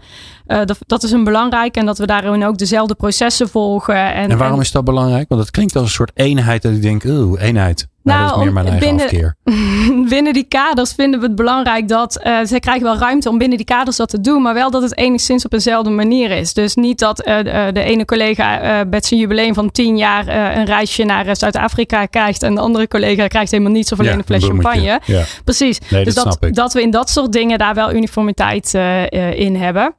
[0.47, 1.75] Uh, dat, dat is een belangrijk.
[1.75, 4.13] En dat we daarin ook dezelfde processen volgen.
[4.13, 5.29] En, en waarom is dat belangrijk?
[5.29, 7.87] Want het klinkt als een soort eenheid dat ik denk, oeh, eenheid.
[8.05, 9.35] Nou, nou, dat is meer mijn eigen binnen, afkeer.
[10.15, 13.57] binnen die kaders vinden we het belangrijk dat uh, ze krijgen wel ruimte om binnen
[13.57, 16.53] die kaders dat te doen, maar wel dat het enigszins op eenzelfde manier is.
[16.53, 20.27] Dus niet dat uh, de, de ene collega uh, met zijn jubileum van tien jaar
[20.57, 24.17] een reisje naar Zuid-Afrika krijgt en de andere collega krijgt helemaal niets of alleen ja,
[24.17, 24.99] een fles champagne.
[25.05, 25.23] Ja.
[25.43, 25.79] Precies.
[25.89, 28.73] Nee, dus dat, dat, dat we in dat soort dingen daar wel uniformiteit
[29.35, 29.95] in hebben.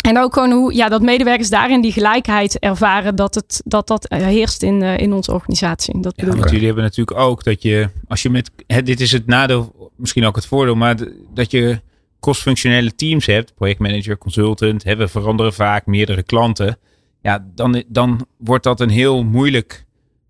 [0.00, 4.06] En ook gewoon hoe ja, dat medewerkers daarin die gelijkheid ervaren dat het, dat, dat
[4.08, 6.00] heerst in, uh, in onze organisatie.
[6.00, 9.12] Dat ja, want jullie hebben natuurlijk ook dat je, als je met, hè, dit is
[9.12, 10.96] het nadeel, misschien ook het voordeel, maar
[11.34, 11.80] dat je
[12.20, 16.78] cross-functionele teams hebt, projectmanager, consultant, hebben veranderen vaak meerdere klanten.
[17.22, 19.84] Ja, dan, dan wordt dat een heel moeilijk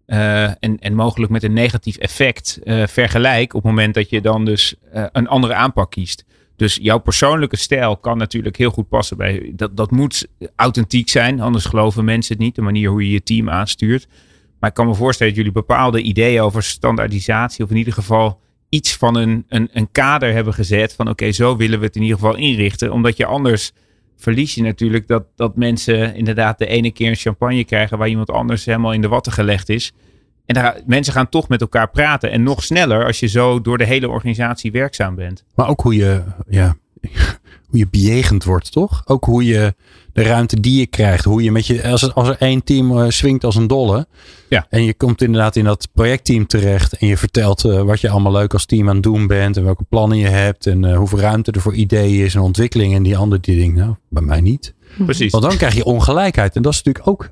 [0.06, 4.20] uh, en, en mogelijk met een negatief effect uh, vergelijk op het moment dat je
[4.20, 4.74] dan dus
[5.12, 6.24] een andere aanpak kiest.
[6.60, 9.52] Dus jouw persoonlijke stijl kan natuurlijk heel goed passen bij.
[9.54, 12.54] Dat, dat moet authentiek zijn, anders geloven mensen het niet.
[12.54, 14.08] De manier hoe je je team aanstuurt.
[14.58, 18.40] Maar ik kan me voorstellen dat jullie bepaalde ideeën over standaardisatie, of in ieder geval
[18.68, 20.94] iets van een, een, een kader hebben gezet.
[20.94, 22.92] Van oké, zo willen we het in ieder geval inrichten.
[22.92, 23.72] Omdat je anders
[24.16, 28.30] verlies je natuurlijk dat, dat mensen inderdaad de ene keer een champagne krijgen waar iemand
[28.30, 29.92] anders helemaal in de watten gelegd is.
[30.46, 32.30] En daar, mensen gaan toch met elkaar praten.
[32.30, 35.44] En nog sneller als je zo door de hele organisatie werkzaam bent.
[35.54, 36.76] Maar ook hoe je, ja,
[37.68, 39.02] hoe je bejegend wordt, toch?
[39.04, 39.74] Ook hoe je
[40.12, 41.24] de ruimte die je krijgt.
[41.24, 44.06] Hoe je met je, als, als er één team uh, swingt als een dolle.
[44.48, 44.66] Ja.
[44.68, 46.92] En je komt inderdaad in dat projectteam terecht.
[46.92, 49.56] En je vertelt uh, wat je allemaal leuk als team aan het doen bent.
[49.56, 50.66] En welke plannen je hebt.
[50.66, 52.94] En uh, hoeveel ruimte er voor ideeën is en ontwikkeling.
[52.94, 54.74] En die andere die denkt, nou, bij mij niet.
[55.04, 55.32] Precies.
[55.32, 56.56] Want dan krijg je ongelijkheid.
[56.56, 57.30] En dat is natuurlijk ook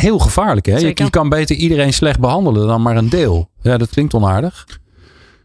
[0.00, 0.66] heel gevaarlijk.
[0.66, 0.76] Hè?
[0.76, 3.50] Je, je, kan beter iedereen slecht behandelen dan maar een deel.
[3.62, 4.66] Ja, dat klinkt onaardig.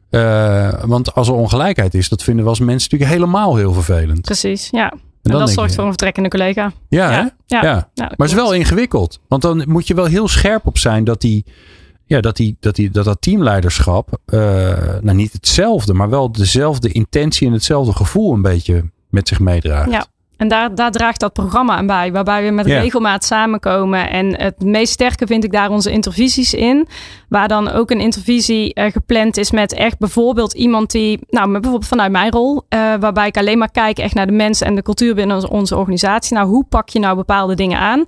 [0.10, 4.22] Uh, want als er ongelijkheid is, dat vinden we als mensen natuurlijk helemaal heel vervelend.
[4.22, 4.92] Precies, ja.
[4.92, 6.72] En, en dat zorgt je, voor een vertrekkende collega.
[6.90, 7.34] Ja, ja.
[7.46, 7.64] ja.
[7.64, 7.90] ja.
[7.94, 9.20] ja maar het is wel ingewikkeld.
[9.28, 11.46] Want dan moet je wel heel scherp op zijn dat die,
[12.06, 14.40] ja, dat, die, dat, die, dat, dat teamleiderschap, uh,
[15.02, 19.92] nou niet hetzelfde, maar wel dezelfde intentie en hetzelfde gevoel een beetje met zich meedraagt.
[19.92, 20.06] Ja.
[20.42, 22.82] En daar, daar draagt dat programma aan bij, waarbij we met yeah.
[22.82, 24.10] regelmaat samenkomen.
[24.10, 26.88] En het meest sterke vind ik daar onze intervisies in.
[27.30, 31.88] Waar dan ook een intervisie uh, gepland is met echt bijvoorbeeld iemand die, nou bijvoorbeeld
[31.88, 34.82] vanuit mijn rol, uh, waarbij ik alleen maar kijk echt naar de mensen en de
[34.82, 36.36] cultuur binnen onze organisatie.
[36.36, 38.06] Nou, hoe pak je nou bepaalde dingen aan?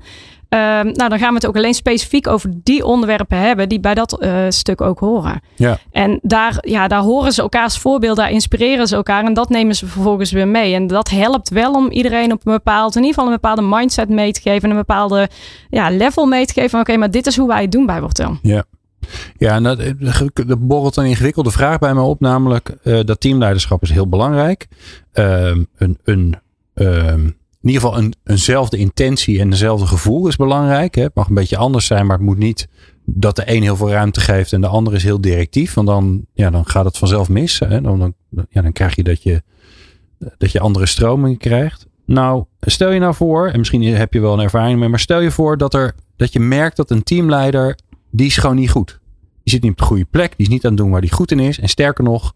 [0.54, 3.94] Uh, nou, dan gaan we het ook alleen specifiek over die onderwerpen hebben die bij
[3.94, 5.42] dat uh, stuk ook horen.
[5.56, 5.78] Ja.
[5.92, 9.76] En daar, ja, daar horen ze elkaars voorbeeld, daar inspireren ze elkaar en dat nemen
[9.76, 10.74] ze vervolgens weer mee.
[10.74, 14.10] En dat helpt wel om iedereen op een bepaald, in ieder geval een bepaalde mindset
[14.10, 15.30] mee te geven, een bepaalde
[15.70, 16.80] ja, level mee te geven.
[16.80, 18.38] Oké, okay, maar dit is hoe wij het doen bij Wortel.
[18.42, 18.64] Ja.
[19.38, 19.80] Ja, en dat,
[20.36, 24.68] er borrelt een ingewikkelde vraag bij me op, namelijk uh, dat teamleiderschap is heel belangrijk.
[25.14, 26.36] Uh, een, een
[27.64, 30.96] in ieder geval een, eenzelfde intentie en eenzelfde gevoel is belangrijk.
[30.96, 31.04] Hè.
[31.04, 32.68] Het mag een beetje anders zijn, maar het moet niet
[33.06, 35.74] dat de een heel veel ruimte geeft en de ander is heel directief.
[35.74, 37.60] Want dan, ja, dan gaat het vanzelf mis.
[37.60, 37.82] Hè.
[37.82, 38.14] Dan, dan,
[38.50, 39.44] ja, dan krijg je dat, je
[40.38, 41.88] dat je andere stromingen krijgt.
[42.06, 45.20] Nou, stel je nou voor, en misschien heb je wel een ervaring mee, maar stel
[45.20, 47.78] je voor dat, er, dat je merkt dat een teamleider,
[48.12, 49.00] die is gewoon niet goed.
[49.44, 51.12] Die zit niet op de goede plek, die is niet aan het doen waar die
[51.12, 51.60] goed in is.
[51.60, 52.34] En sterker nog,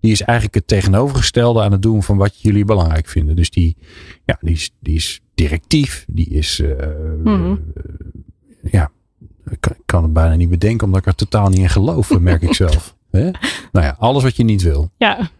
[0.00, 3.36] die is eigenlijk het tegenovergestelde aan het doen van wat jullie belangrijk vinden.
[3.36, 3.76] Dus die,
[4.24, 6.72] ja, die, is, die is directief, die is, uh,
[7.24, 7.62] mm-hmm.
[7.76, 8.90] uh, ja,
[9.50, 12.42] ik kan, kan, het bijna niet bedenken omdat ik er totaal niet in geloof, merk
[12.42, 12.96] ik zelf.
[13.10, 13.30] Hè?
[13.72, 14.90] Nou ja, alles wat je niet wil.
[14.96, 15.30] Ja.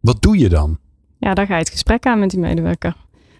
[0.00, 0.78] Wat doe je dan?
[1.18, 2.96] Ja, dan ga je het gesprek aan met die medewerker.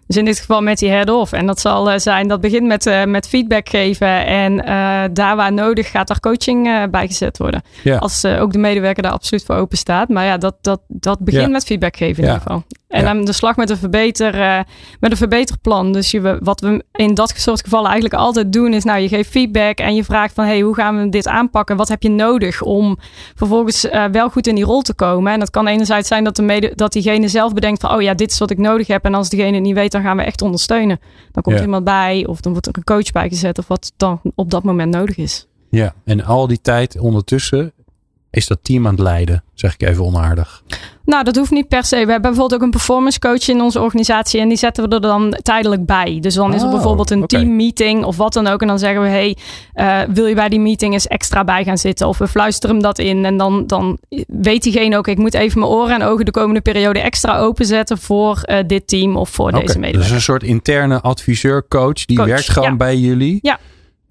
[0.07, 1.33] Dus in dit geval met die head-off.
[1.33, 4.27] En dat zal uh, zijn, dat begint met, uh, met feedback geven.
[4.27, 7.63] En uh, daar waar nodig gaat daar coaching bij gezet worden.
[7.83, 7.97] Ja.
[7.97, 10.09] Als ook de medewerker daar absoluut voor open staat.
[10.09, 11.49] Maar ja, dat, dat, dat begint ja.
[11.49, 12.35] met feedback geven in ja.
[12.35, 12.65] ieder geval.
[12.95, 14.65] En aan de slag met een, verbeter,
[15.01, 15.93] met een verbeterplan.
[15.93, 18.85] Dus je, wat we in dat soort gevallen eigenlijk altijd doen is...
[18.85, 20.45] nou, je geeft feedback en je vraagt van...
[20.45, 21.77] hey, hoe gaan we dit aanpakken?
[21.77, 22.99] Wat heb je nodig om
[23.35, 25.33] vervolgens wel goed in die rol te komen?
[25.33, 27.95] En dat kan enerzijds zijn dat, de mede, dat diegene zelf bedenkt van...
[27.95, 29.05] oh ja, dit is wat ik nodig heb.
[29.05, 31.01] En als diegene niet weet dan gaan we echt ondersteunen.
[31.33, 34.51] Dan komt iemand bij of dan wordt er een coach bijgezet of wat dan op
[34.51, 35.47] dat moment nodig is.
[35.71, 37.73] Ja, en al die tijd ondertussen
[38.35, 40.63] is dat team aan het leiden, zeg ik even onaardig.
[41.05, 41.91] Nou, dat hoeft niet per se.
[41.91, 45.01] We hebben bijvoorbeeld ook een performance coach in onze organisatie en die zetten we er
[45.01, 46.19] dan tijdelijk bij.
[46.21, 47.41] Dus dan is er oh, bijvoorbeeld een okay.
[47.41, 48.61] teammeeting of wat dan ook.
[48.61, 49.37] En dan zeggen we, hey,
[49.75, 52.09] uh, wil je bij die meeting eens extra bij gaan zitten?
[52.09, 55.59] Of we fluisteren hem dat in en dan, dan weet diegene ook, ik moet even
[55.59, 59.49] mijn oren en ogen de komende periode extra openzetten voor uh, dit team of voor
[59.49, 60.09] okay, deze medewerker.
[60.09, 62.77] Dus een soort interne adviseur, coach, die coach, werkt gewoon ja.
[62.77, 63.39] bij jullie.
[63.43, 63.59] Ja.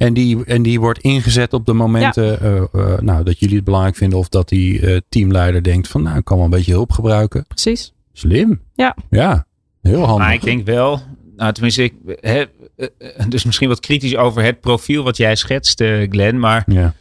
[0.03, 2.39] En die, en die wordt ingezet op de momenten ja.
[2.41, 4.19] uh, uh, nou, dat jullie het belangrijk vinden.
[4.19, 7.45] Of dat die uh, teamleider denkt van nou, ik kan wel een beetje hulp gebruiken.
[7.47, 7.93] Precies.
[8.13, 8.61] Slim.
[8.73, 8.95] Ja.
[9.09, 9.45] Ja,
[9.81, 10.25] heel handig.
[10.25, 11.01] Maar ik denk wel,
[11.35, 12.43] nou tenminste, ik, hè,
[13.27, 16.39] dus misschien wat kritisch over het profiel wat jij schetst, Glenn.
[16.39, 16.93] Maar ja.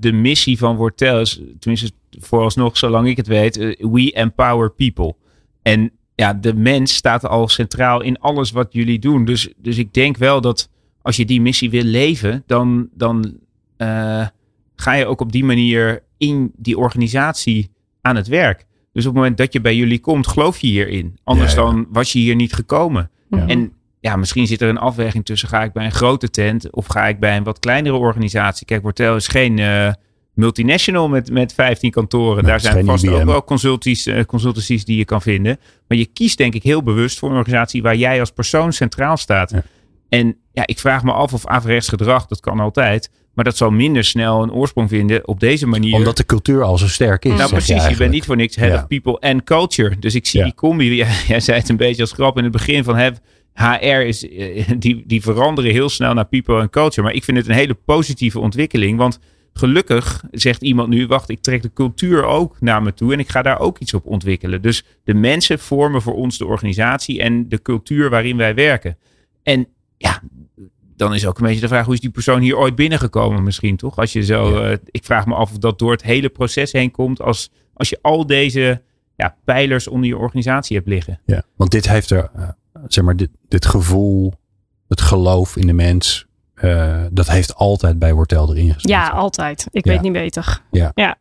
[0.00, 5.14] de missie van Wortel is, tenminste vooralsnog, zolang ik het weet, we empower people.
[5.62, 9.24] En ja, de mens staat al centraal in alles wat jullie doen.
[9.24, 10.68] Dus, dus ik denk wel dat
[11.08, 13.38] als je die missie wil leven, dan, dan
[13.78, 14.26] uh,
[14.76, 18.66] ga je ook op die manier in die organisatie aan het werk.
[18.92, 21.18] Dus op het moment dat je bij jullie komt, geloof je hierin.
[21.24, 21.66] Anders ja, ja.
[21.66, 23.10] dan was je hier niet gekomen.
[23.30, 23.46] Ja.
[23.46, 25.48] En ja, misschien zit er een afweging tussen.
[25.48, 28.66] Ga ik bij een grote tent of ga ik bij een wat kleinere organisatie?
[28.66, 29.92] Kijk, Wortel is geen uh,
[30.34, 32.34] multinational met, met 15 kantoren.
[32.34, 35.58] Nou, Daar zijn vast ook wel consulties, uh, consultancies die je kan vinden.
[35.86, 39.16] Maar je kiest denk ik heel bewust voor een organisatie waar jij als persoon centraal
[39.16, 39.52] staat.
[40.08, 43.10] En ja, ik vraag me af of averechts gedrag, dat kan altijd.
[43.38, 45.94] Maar dat zal minder snel een oorsprong vinden op deze manier.
[45.94, 47.38] Omdat de cultuur al zo sterk is.
[47.38, 47.84] Nou, precies.
[47.84, 48.76] Je, je, bent niet voor niks head ja.
[48.76, 49.98] of people and culture.
[49.98, 50.44] Dus ik zie ja.
[50.44, 50.94] die combi.
[50.94, 53.18] Jij, jij, zei het een beetje als grap in het begin van heb.
[53.54, 54.26] HR is,
[54.78, 57.02] die, die veranderen heel snel naar people and culture.
[57.02, 58.98] Maar ik vind het een hele positieve ontwikkeling.
[58.98, 59.18] Want
[59.52, 63.12] gelukkig zegt iemand nu: wacht, ik trek de cultuur ook naar me toe.
[63.12, 64.62] En ik ga daar ook iets op ontwikkelen.
[64.62, 68.96] Dus de mensen vormen voor ons de organisatie en de cultuur waarin wij werken.
[69.42, 69.68] En
[69.98, 70.22] ja,
[70.96, 73.76] dan is ook een beetje de vraag: hoe is die persoon hier ooit binnengekomen, misschien
[73.76, 73.96] toch?
[73.96, 74.70] Als je zo, ja.
[74.70, 77.22] uh, ik vraag me af of dat door het hele proces heen komt.
[77.22, 78.82] Als, als je al deze
[79.16, 81.20] ja, pijlers onder je organisatie hebt liggen.
[81.24, 82.48] Ja, want dit heeft er, uh,
[82.86, 84.32] zeg maar, dit, dit gevoel,
[84.88, 86.26] het geloof in de mens.
[86.62, 88.90] Uh, dat heeft altijd bij Wortel erin gezeten.
[88.90, 89.66] Ja, altijd.
[89.70, 89.92] Ik ja.
[89.92, 90.62] weet niet beter.
[90.70, 90.92] Ja.
[90.94, 91.16] ja.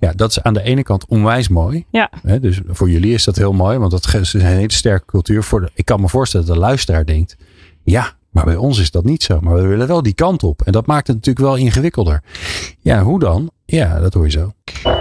[0.00, 1.84] Ja, dat is aan de ene kant onwijs mooi.
[1.90, 2.10] Ja.
[2.22, 5.42] He, dus voor jullie is dat heel mooi, want dat is een hele sterke cultuur.
[5.42, 7.36] Voor de, ik kan me voorstellen dat de luisteraar denkt:
[7.84, 9.40] ja, maar bij ons is dat niet zo.
[9.40, 10.62] Maar we willen wel die kant op.
[10.62, 12.22] En dat maakt het natuurlijk wel ingewikkelder.
[12.80, 13.50] Ja, hoe dan?
[13.64, 14.52] Ja, dat hoor je zo.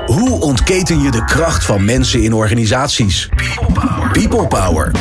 [0.05, 3.29] Hoe ontketen je de kracht van mensen in organisaties?
[3.35, 4.11] People Power.
[4.11, 4.91] People Power.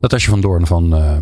[0.00, 1.16] Natasja van Doorn van, uh,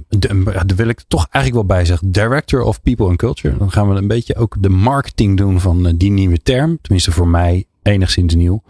[0.67, 3.57] daar wil ik toch eigenlijk wel bij zeggen, Director of People and Culture.
[3.57, 6.79] Dan gaan we een beetje ook de marketing doen van uh, die nieuwe term.
[6.81, 8.63] Tenminste voor mij enigszins nieuw.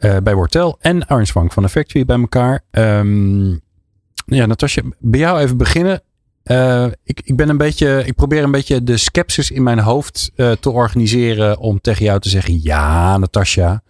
[0.00, 2.64] Uh, bij Wortel en Arns Frank van de Factory bij elkaar.
[2.70, 3.60] Um,
[4.26, 6.02] ja, Natasja, bij jou even beginnen.
[6.50, 10.30] Uh, ik, ik ben een beetje, ik probeer een beetje de skepsis in mijn hoofd
[10.36, 13.82] uh, te organiseren om tegen jou te zeggen: ja, Natasja,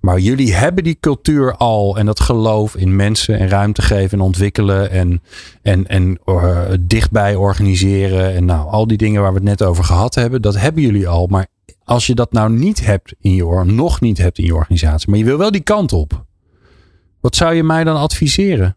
[0.00, 4.24] maar jullie hebben die cultuur al en dat geloof in mensen en ruimte geven en
[4.24, 5.22] ontwikkelen en,
[5.62, 9.84] en, en uh, dichtbij organiseren en nou, al die dingen waar we het net over
[9.84, 11.26] gehad hebben, dat hebben jullie al.
[11.26, 11.46] Maar
[11.84, 15.18] als je dat nou niet hebt in je, nog niet hebt in je organisatie, maar
[15.18, 16.24] je wil wel die kant op,
[17.20, 18.76] wat zou je mij dan adviseren?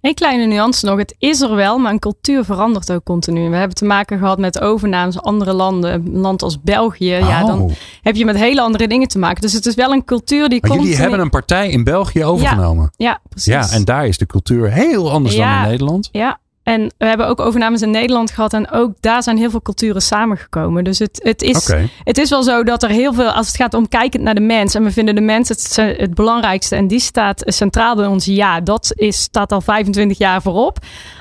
[0.00, 0.98] Een kleine nuance nog.
[0.98, 3.50] Het is er wel, maar een cultuur verandert ook continu.
[3.50, 5.92] We hebben te maken gehad met overnames andere landen.
[5.92, 7.18] Een land als België.
[7.20, 7.28] Oh.
[7.28, 7.70] Ja, dan
[8.02, 9.40] heb je met hele andere dingen te maken.
[9.40, 12.90] Dus het is wel een cultuur die maar Jullie hebben een partij in België overgenomen.
[12.96, 13.52] Ja, ja precies.
[13.52, 16.08] Ja, en daar is de cultuur heel anders ja, dan in Nederland.
[16.12, 18.52] Ja, en we hebben ook overnames in Nederland gehad.
[18.52, 20.84] En ook daar zijn heel veel culturen samengekomen.
[20.84, 21.88] Dus het, het, is, okay.
[22.04, 24.40] het is wel zo dat er heel veel, als het gaat om kijkend naar de
[24.40, 24.74] mens.
[24.74, 26.76] En we vinden de mens het, het belangrijkste.
[26.76, 28.24] En die staat centraal bij ons.
[28.24, 30.78] Ja, dat is, staat al 25 jaar voorop.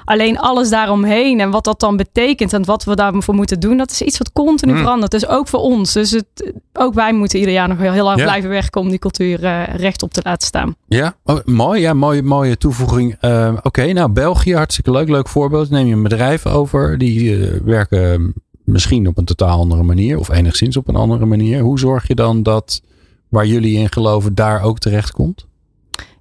[0.08, 3.92] Alleen alles daaromheen en wat dat dan betekent en wat we daarvoor moeten doen, dat
[3.92, 4.78] is iets wat continu mm.
[4.78, 5.12] verandert.
[5.12, 5.94] Dus ook voor ons.
[5.94, 8.24] Dus het, ook wij moeten ieder jaar nog heel, heel hard ja.
[8.24, 10.76] blijven werken om die cultuur uh, rechtop te laten staan.
[10.88, 11.82] Ja, oh, mooi.
[11.82, 13.16] Ja, mooie, mooie toevoeging.
[13.22, 15.10] Uh, Oké, okay, nou België, hartstikke leuk.
[15.10, 15.70] Leuk voorbeeld.
[15.70, 16.98] Neem je een bedrijf over.
[16.98, 18.34] Die uh, werken
[18.64, 21.60] misschien op een totaal andere manier of enigszins op een andere manier.
[21.60, 22.82] Hoe zorg je dan dat
[23.30, 25.48] waar jullie in geloven daar ook terecht komt?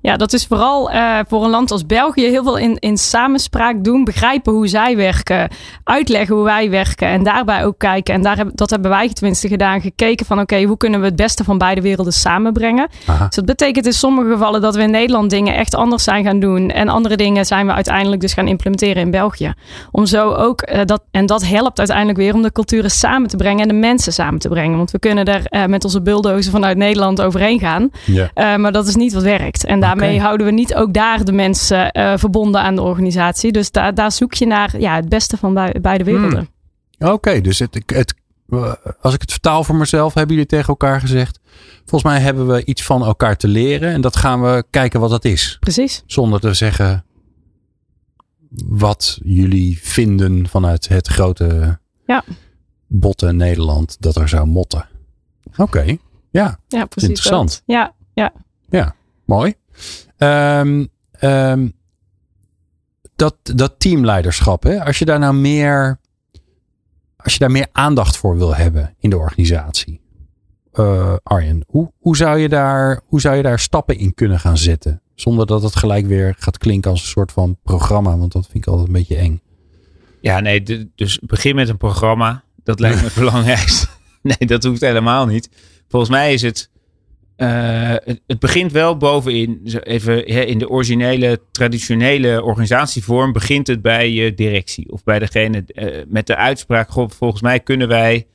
[0.06, 3.84] Ja, dat is vooral uh, voor een land als België heel veel in, in samenspraak
[3.84, 4.04] doen.
[4.04, 5.50] Begrijpen hoe zij werken.
[5.84, 7.08] Uitleggen hoe wij werken.
[7.08, 8.14] En daarbij ook kijken.
[8.14, 9.80] En daar heb, dat hebben wij tenminste gedaan.
[9.80, 12.88] Gekeken van oké, hoe kunnen we het beste van beide werelden samenbrengen.
[13.06, 16.40] Dus dat betekent in sommige gevallen dat we in Nederland dingen echt anders zijn gaan
[16.40, 16.70] doen.
[16.70, 19.54] En andere dingen zijn we uiteindelijk dus gaan implementeren in België.
[19.90, 21.02] Om zo ook uh, dat.
[21.10, 23.62] En dat helpt uiteindelijk weer om de culturen samen te brengen.
[23.62, 24.76] En de mensen samen te brengen.
[24.76, 27.90] Want we kunnen er uh, met onze bulldozer vanuit Nederland overheen gaan.
[28.04, 28.56] Ja.
[28.56, 29.64] maar dat is niet wat werkt.
[29.64, 33.52] En daar daarmee houden we niet ook daar de mensen uh, verbonden aan de organisatie.
[33.52, 36.48] Dus daar daar zoek je naar ja, het beste van beide werelden.
[36.98, 37.08] Hmm.
[37.08, 38.14] Oké, dus het, het,
[39.00, 41.40] als ik het vertaal voor mezelf, hebben jullie tegen elkaar gezegd.
[41.84, 45.10] Volgens mij hebben we iets van elkaar te leren en dat gaan we kijken wat
[45.10, 45.56] dat is.
[45.60, 46.02] Precies.
[46.06, 47.04] Zonder te zeggen
[48.66, 52.24] wat jullie vinden vanuit het grote ja.
[52.86, 54.88] botte Nederland dat er zou motten.
[55.56, 55.96] Oké,
[56.30, 56.58] ja.
[56.68, 57.08] Ja, precies.
[57.08, 57.50] Interessant.
[57.50, 57.62] Dat.
[57.66, 58.32] Ja, ja.
[58.70, 58.94] Ja,
[59.24, 59.54] mooi.
[60.18, 60.88] Um,
[61.20, 61.72] um,
[63.16, 64.84] dat, dat teamleiderschap, hè?
[64.84, 66.00] als je daar nou meer,
[67.16, 70.00] als je daar meer aandacht voor wil hebben in de organisatie.
[70.74, 74.58] Uh, Arjen, hoe, hoe, zou je daar, hoe zou je daar stappen in kunnen gaan
[74.58, 75.02] zetten?
[75.14, 78.56] Zonder dat het gelijk weer gaat klinken als een soort van programma, want dat vind
[78.56, 79.40] ik altijd een beetje eng.
[80.20, 82.44] Ja, nee, dus begin met een programma.
[82.64, 83.86] Dat lijkt me het belangrijkste.
[84.22, 85.50] Nee, dat hoeft helemaal niet.
[85.88, 86.70] Volgens mij is het
[87.36, 87.94] uh,
[88.26, 94.92] het, begint wel bovenin, even in de originele, traditionele organisatievorm, begint het bij je directie
[94.92, 98.26] of bij degene uh, met de uitspraak: volgens mij kunnen wij,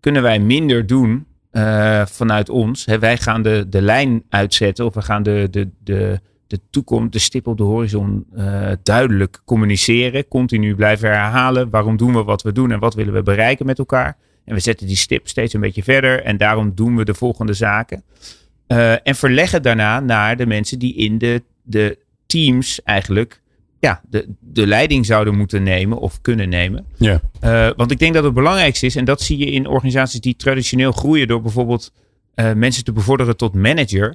[0.00, 2.86] kunnen wij minder doen uh, vanuit ons.
[2.86, 7.12] He, wij gaan de, de lijn uitzetten of we gaan de, de, de, de toekomst,
[7.12, 8.26] de stip op de horizon
[8.82, 11.70] duidelijk communiceren, continu blijven herhalen.
[11.70, 14.16] Waarom doen we wat we doen en wat willen we bereiken met elkaar?
[14.48, 17.52] En we zetten die stip steeds een beetje verder en daarom doen we de volgende
[17.52, 18.02] zaken.
[18.68, 23.40] Uh, en verleggen daarna naar de mensen die in de, de teams eigenlijk
[23.78, 26.86] ja, de, de leiding zouden moeten nemen of kunnen nemen.
[26.96, 27.20] Ja.
[27.44, 30.36] Uh, want ik denk dat het belangrijkste is, en dat zie je in organisaties die
[30.36, 31.92] traditioneel groeien door bijvoorbeeld
[32.34, 34.14] uh, mensen te bevorderen tot manager.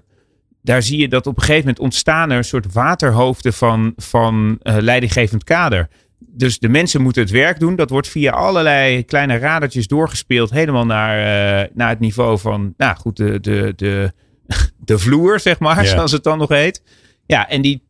[0.62, 4.60] Daar zie je dat op een gegeven moment ontstaan er een soort waterhoofden van, van
[4.62, 5.90] leidinggevend kader
[6.28, 7.76] dus de mensen moeten het werk doen.
[7.76, 10.50] Dat wordt via allerlei kleine radertjes doorgespeeld.
[10.50, 14.14] Helemaal naar, uh, naar het niveau van, nou goed, de, de, de,
[14.86, 16.84] de vloer, zeg maar, zoals het dan nog heet.
[17.26, 17.84] Ja, en die,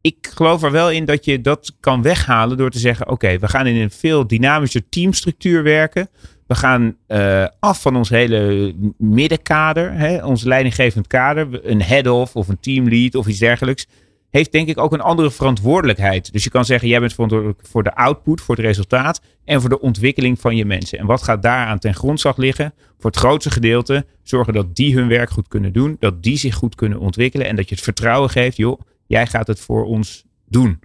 [0.00, 3.48] ik geloof er wel in dat je dat kan weghalen door te zeggen: oké, we
[3.48, 6.08] gaan in een veel dynamischer teamstructuur werken.
[6.46, 12.48] We gaan uh, af van ons hele middenkader, hè, ons leidinggevend kader, een head-off of
[12.48, 13.86] een teamlead of iets dergelijks
[14.36, 16.32] heeft denk ik ook een andere verantwoordelijkheid.
[16.32, 19.70] Dus je kan zeggen, jij bent verantwoordelijk voor de output, voor het resultaat en voor
[19.70, 20.98] de ontwikkeling van je mensen.
[20.98, 22.74] En wat gaat daaraan ten grondslag liggen?
[22.98, 26.54] Voor het grootste gedeelte zorgen dat die hun werk goed kunnen doen, dat die zich
[26.54, 30.24] goed kunnen ontwikkelen en dat je het vertrouwen geeft, joh, jij gaat het voor ons
[30.48, 30.80] doen.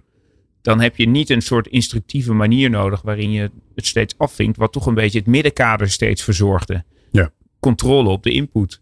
[0.62, 4.72] Dan heb je niet een soort instructieve manier nodig waarin je het steeds afvinkt, wat
[4.72, 6.84] toch een beetje het middenkader steeds verzorgde.
[7.10, 7.30] Ja.
[7.60, 8.80] Controle op de input.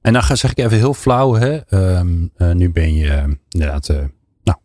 [0.00, 1.34] En dan zeg ik even heel flauw.
[1.34, 1.74] Hè?
[1.98, 3.98] Um, uh, nu ben je uh, inderdaad uh,
[4.42, 4.58] nou,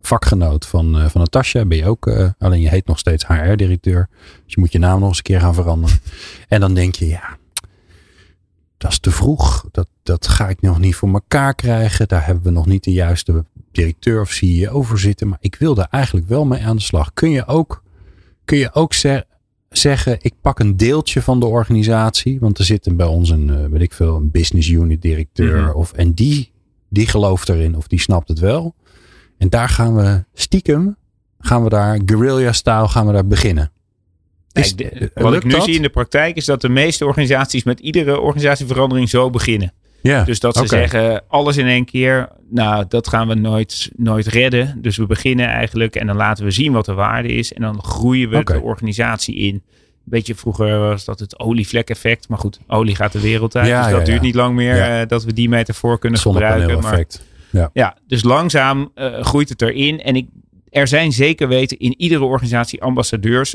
[0.00, 1.64] vakgenoot van, van Natasja.
[1.64, 4.08] Ben je ook, alleen je heet nog steeds HR-directeur.
[4.44, 5.98] Dus je moet je naam nog eens een keer gaan veranderen.
[6.48, 7.38] en dan denk je, ja,
[8.80, 9.64] dat is te vroeg.
[9.70, 12.08] Dat, dat ga ik nog niet voor elkaar krijgen.
[12.08, 15.28] Daar hebben we nog niet de juiste directeur of CEO voor zitten.
[15.28, 17.12] Maar ik wil daar eigenlijk wel mee aan de slag.
[17.14, 17.82] Kun je ook,
[18.44, 18.94] kun je ook
[19.70, 22.40] zeggen ik pak een deeltje van de organisatie.
[22.40, 25.62] Want er zit bij ons een, uh, weet ik veel, een business unit directeur.
[25.62, 25.72] Mhm.
[25.72, 26.52] of, en die,
[26.88, 28.74] die gelooft erin of die snapt het wel.
[29.38, 30.96] En daar gaan we stiekem,
[31.38, 33.72] gaan we daar guerrilla-style gaan we daar beginnen.
[34.52, 37.80] Is, eh, wat ik nu zie in de praktijk is dat de meeste organisaties met
[37.80, 39.72] iedere organisatieverandering zo beginnen.
[40.02, 44.26] Ja, dus dat ze zeggen, alles in één keer, nou, dat gaan we nooit, nooit
[44.26, 44.78] redden.
[44.82, 47.52] Dus we beginnen eigenlijk en dan laten we zien wat de waarde is.
[47.52, 49.54] En dan groeien we de organisatie in.
[49.54, 49.62] Een
[50.04, 52.28] beetje vroeger was dat het olievlek-effect.
[52.28, 53.66] Maar goed, olie gaat de wereld uit.
[53.66, 56.80] Ja, dus dat duurt niet lang meer uh, dat we die metafoor kunnen gebruiken.
[56.80, 57.04] Maar,
[57.50, 57.70] ja.
[57.72, 60.00] ja, dus langzaam uh, groeit het erin.
[60.02, 60.28] En ik,
[60.70, 63.54] er zijn zeker weten in iedere organisatie ambassadeurs.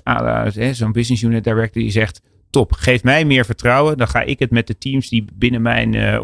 [0.72, 2.22] Zo'n business unit director die zegt
[2.56, 2.72] top.
[2.72, 3.98] Geef mij meer vertrouwen.
[3.98, 6.20] Dan ga ik het met de teams die binnen mijn, uh,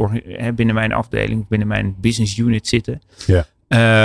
[0.55, 3.01] binnen mijn afdeling, binnen mijn business unit zitten.
[3.25, 3.45] Ja.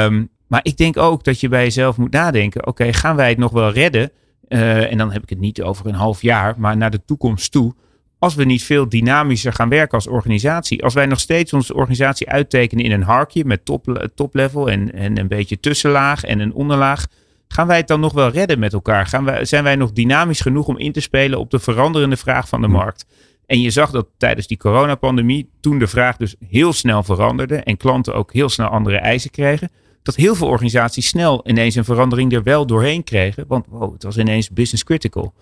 [0.05, 2.67] Um, maar ik denk ook dat je bij jezelf moet nadenken.
[2.67, 4.11] Oké, gaan wij het nog wel redden?
[4.49, 7.53] Uh, en dan heb ik het niet over een half jaar, maar naar de toekomst
[7.53, 7.75] toe.
[8.19, 10.83] Als we niet veel dynamischer gaan werken als organisatie.
[10.83, 14.93] Als wij nog steeds onze organisatie uittekenen in een harkje met top, top level en,
[14.93, 17.07] en een beetje tussenlaag en een onderlaag
[17.49, 19.07] Gaan wij het dan nog wel redden met elkaar?
[19.07, 22.49] Gaan wij, zijn wij nog dynamisch genoeg om in te spelen op de veranderende vraag
[22.49, 23.07] van de markt?
[23.47, 27.77] En je zag dat tijdens die coronapandemie, toen de vraag dus heel snel veranderde en
[27.77, 29.71] klanten ook heel snel andere eisen kregen,
[30.03, 33.45] dat heel veel organisaties snel ineens een verandering er wel doorheen kregen.
[33.49, 35.35] Want wow, het was ineens business critical.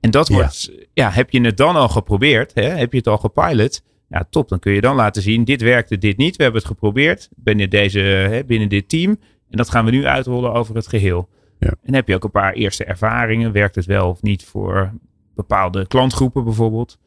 [0.00, 2.54] En dat wordt, ja, heb je het dan al geprobeerd?
[2.54, 2.68] Hè?
[2.68, 3.82] Heb je het al gepilot?
[4.08, 4.48] Ja, top.
[4.48, 6.36] Dan kun je dan laten zien, dit werkte, dit niet.
[6.36, 9.10] We hebben het geprobeerd binnen, deze, hè, binnen dit team.
[9.50, 11.28] En dat gaan we nu uitrollen over het geheel.
[11.58, 11.74] Ja.
[11.82, 13.52] En heb je ook een paar eerste ervaringen.
[13.52, 14.92] Werkt het wel of niet voor
[15.34, 16.98] bepaalde klantgroepen bijvoorbeeld?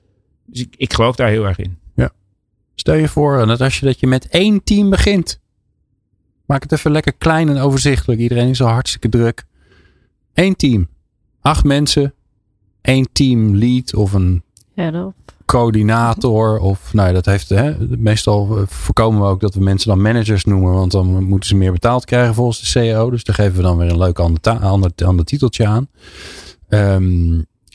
[0.46, 1.80] Dus ik, ik geloof daar heel erg in.
[2.76, 5.40] Stel je voor, Natasja, dat je met één team begint.
[6.46, 8.20] Maak het even lekker klein en overzichtelijk.
[8.22, 9.44] Iedereen is al hartstikke druk.
[10.34, 10.88] Eén team.
[11.42, 12.14] Acht mensen.
[12.82, 14.44] Één team lead of een
[14.74, 15.14] Ja, dat-
[15.52, 16.60] coördinator.
[16.60, 17.50] Of nou ja, dat heeft.
[17.50, 20.74] Hè, meestal eh, voorkomen we ook dat we mensen dan managers noemen.
[20.74, 23.10] Want dan moeten ze meer betaald krijgen volgens de CEO.
[23.10, 25.88] Dus daar geven we dan weer een leuk ander, ander, ander titeltje aan.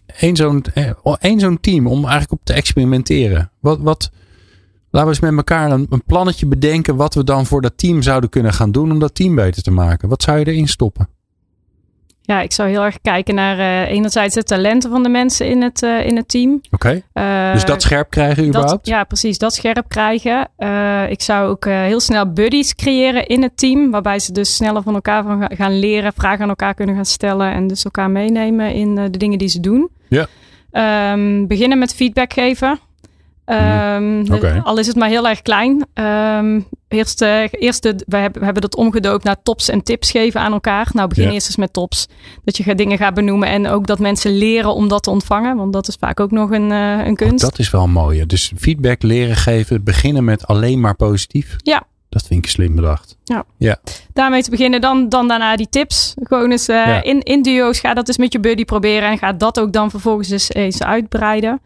[0.06, 3.50] Eén zo'n eh, één zo'n team om eigenlijk op te experimenteren.
[3.60, 4.10] Wat, wat,
[4.90, 6.96] laten we eens met elkaar een, een plannetje bedenken.
[6.96, 9.70] Wat we dan voor dat team zouden kunnen gaan doen om dat team beter te
[9.70, 10.08] maken.
[10.08, 11.08] Wat zou je erin stoppen?
[12.26, 15.62] Ja, ik zou heel erg kijken naar eh, enerzijds de talenten van de mensen in
[15.62, 16.60] het, eh, in het team.
[16.70, 17.02] Oké.
[17.12, 18.86] Eh, Dus dat scherp krijgen dat, überhaupt?
[18.86, 19.38] ja, precies.
[19.38, 20.48] Dat scherp krijgen.
[21.10, 23.90] Ik zou ook heel snel buddies creëren in het team.
[23.90, 26.12] Waarbij ze dus sneller van elkaar van ga- gaan leren.
[26.12, 27.52] Vragen aan elkaar kunnen gaan stellen.
[27.52, 29.88] En dus elkaar meenemen in de dingen die ze doen.
[30.08, 30.26] Ja.
[30.70, 32.78] Ehm, beginnen met feedback geven.
[33.46, 34.60] Ehm, Oké.
[34.64, 35.86] Al is het maar heel erg klein.
[35.94, 40.10] Ehm eerst, eh, eerst de, we, hebben, we hebben dat omgedoopt naar tops en tips
[40.10, 40.88] geven aan elkaar.
[40.92, 41.30] Nou, begin Ja.
[41.30, 42.08] eerst eens met tops.
[42.44, 43.48] Dat je dingen gaat benoemen.
[43.48, 45.56] En ook dat mensen leren om dat te ontvangen.
[45.56, 47.44] Want dat is vaak ook nog een, eh, een kunst.
[47.44, 48.26] Dat is wel mooi.
[48.26, 49.84] Dus feedback leren geven.
[49.84, 51.56] Beginnen met alleen maar positief.
[51.56, 51.82] Ja.
[52.08, 53.16] Dat vind ik slim bedacht.
[54.12, 54.80] daarmee te beginnen.
[54.80, 56.14] Dan, dan daarna die tips.
[56.22, 57.02] Gewoon eens eh, Ja.
[57.02, 57.80] in, in duo's.
[57.80, 59.08] Ga dat eens met je buddy proberen.
[59.08, 61.60] En ga dat ook dan vervolgens eens, eens uitbreiden.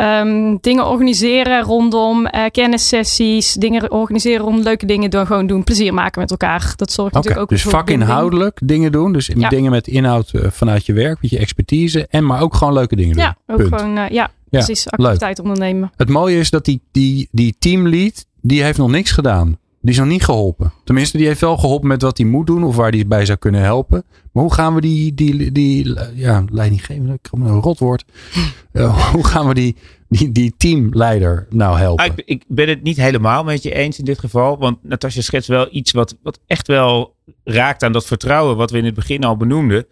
[0.00, 3.52] Ehm, dingen organiseren rondom eh, kennissessies.
[3.52, 5.10] Dingen organiseren rond leuke dingen.
[5.10, 5.64] Door gewoon doen.
[5.64, 6.72] Plezier maken met elkaar.
[6.76, 7.98] Dat zorgt natuurlijk ook dus voor binding.
[7.98, 9.12] vakinhoudelijk dingen doen.
[9.12, 9.48] Dus Ja.
[9.48, 12.06] dingen met inhoud eh, vanuit je werk, met je expertise.
[12.10, 13.22] En maar ook gewoon leuke dingen doen.
[13.24, 13.74] Ja, ook Punt.
[13.74, 14.90] gewoon eh, ja, precies.
[14.90, 15.92] Activiteit ondernemen.
[15.96, 19.58] Het mooie is dat die, die, die teamlead, die heeft nog niks gedaan.
[19.82, 20.72] Die is nog niet geholpen.
[20.84, 23.38] Tenminste, die heeft wel geholpen met wat hij moet doen of waar hij bij zou
[23.38, 24.04] kunnen helpen.
[24.32, 28.04] Maar hoe gaan we die, die, die ja, leidinggevende, ik kom een rotwoord.
[28.72, 29.76] Eh, hoe gaan we die,
[30.08, 32.04] die, die teamleider nou helpen?
[32.04, 34.58] Ah, ik, ik ben het niet helemaal met je eens in dit geval.
[34.58, 37.14] Want Natasja schetst wel iets wat, wat echt wel
[37.44, 39.86] raakt aan dat vertrouwen wat we in het begin al benoemden.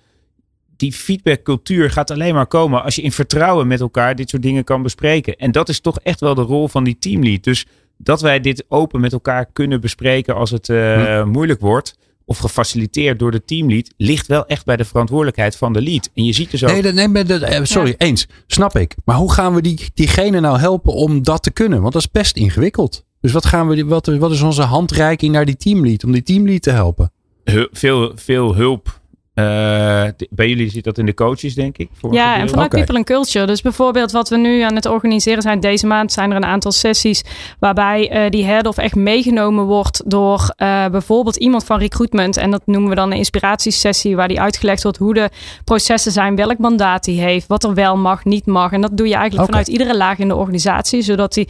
[0.76, 4.64] Die feedbackcultuur gaat alleen maar komen als je in vertrouwen met elkaar dit soort dingen
[4.64, 5.36] kan bespreken.
[5.36, 7.43] En dat is toch echt wel de rol van die teamlead.
[7.45, 7.66] Dus
[7.99, 11.99] dat wij dit open met elkaar kunnen bespreken als het eh, moeilijk wordt.
[12.25, 13.93] Of gefaciliteerd door de teamlead.
[13.97, 16.11] Ligt wel echt bij de verantwoordelijkheid van de lead.
[16.15, 16.71] En je ziet dus ook.
[16.71, 18.27] Nee, dat, nee eh, sorry, eens.
[18.47, 18.95] Snap ik.
[19.05, 21.81] Maar hoe gaan we die, diegene nou helpen om dat te kunnen?
[21.81, 23.05] Want dat is best ingewikkeld.
[23.21, 26.63] Dus wat, gaan we, wat, wat is onze handreiking naar die teamlead om die teamlead
[26.63, 27.13] te helpen?
[27.45, 28.98] hu- veel, veel hulp.
[29.39, 31.89] Eh, bij jullie zit dat in de coaches, denk ik.
[31.93, 32.68] Voor Ja, en vanuit.
[32.68, 33.47] People and Culture.
[33.47, 35.61] Dus bijvoorbeeld wat we nu aan het organiseren zijn.
[35.61, 37.24] Deze maand zijn er een aantal sessies
[37.59, 42.36] waarbij eh, die head of echt meegenomen wordt door eh, bijvoorbeeld iemand van recruitment.
[42.36, 45.30] En dat noemen we dan een inspiratiesessie waar die uitgelegd wordt hoe de
[45.64, 48.72] processen zijn, welk mandaat die heeft, wat er wel mag, niet mag.
[48.72, 51.49] En dat doe je eigenlijk vanuit iedere laag in de organisatie, zodat die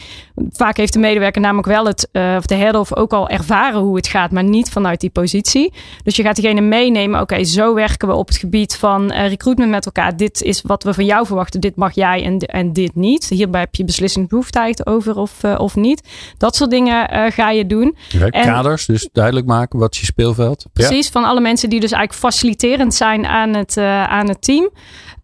[0.50, 3.80] vaak heeft de medewerker namelijk wel het, eh, of de head of ook al ervaren
[3.80, 5.72] hoe het gaat, maar niet vanuit die positie.
[6.04, 7.20] Dus je gaat diegene meenemen.
[7.20, 10.16] Oké, zo werken we op het gebied van eh, recruitment met elkaar.
[10.16, 11.60] Dit is wat we van jou verwachten.
[11.60, 13.24] Dit mag jij en, en dit niet.
[13.28, 16.08] Hierbij heb je beslissingsbehoeftigheid over of, eh, of niet.
[16.38, 17.96] Dat soort dingen eh, ga je doen.
[18.30, 20.66] En- Kaders, dus duidelijk maken wat je speelveld.
[20.72, 23.76] Precies, van alle mensen die dus eigenlijk faciliterend zijn aan het,
[24.08, 24.70] aan het team.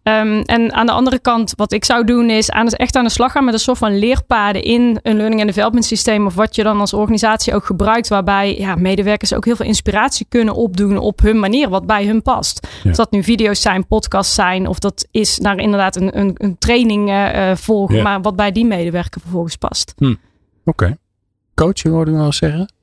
[0.05, 3.09] Ehm, en aan de andere kant, wat ik zou doen, is aan, echt aan de
[3.09, 6.25] slag gaan met een soort van leerpaden in een learning and development systeem.
[6.25, 10.25] Of wat je dan als organisatie ook gebruikt, waarbij ja, medewerkers ook heel veel inspiratie
[10.29, 12.67] kunnen opdoen op hun manier, wat bij hun past.
[12.83, 12.89] Ja.
[12.89, 16.57] Of dat nu video's zijn, podcasts zijn, of dat is naar inderdaad een, een, een
[16.57, 18.03] training eh, eh, volgen, Ja.
[18.03, 19.93] maar wat bij die medewerker vervolgens past.
[20.65, 20.97] Oké.
[21.55, 22.73] Coaching hoorde ik wel zeggen.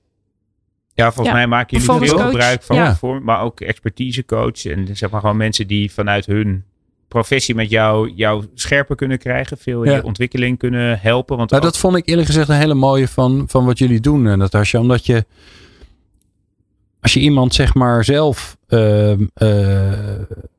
[0.95, 2.27] Ja, volgens Ja, mij maken jullie veel coach.
[2.31, 2.95] gebruik van, Ja.
[2.95, 4.65] voor, maar ook expertisecoach.
[4.65, 6.65] En zeg maar gewoon mensen die vanuit hun
[7.13, 9.59] professie met jou, jou scherper kunnen krijgen.
[9.59, 9.97] Veel in Ja.
[9.97, 11.37] je ontwikkeling kunnen helpen.
[11.37, 14.01] Want Nou, ook- dat vond ik eerlijk gezegd een hele mooie van, van wat jullie
[14.01, 14.81] doen, eh, Natasja.
[14.81, 15.25] Omdat je,
[17.01, 19.93] als je iemand zeg maar zelf ehm, eh,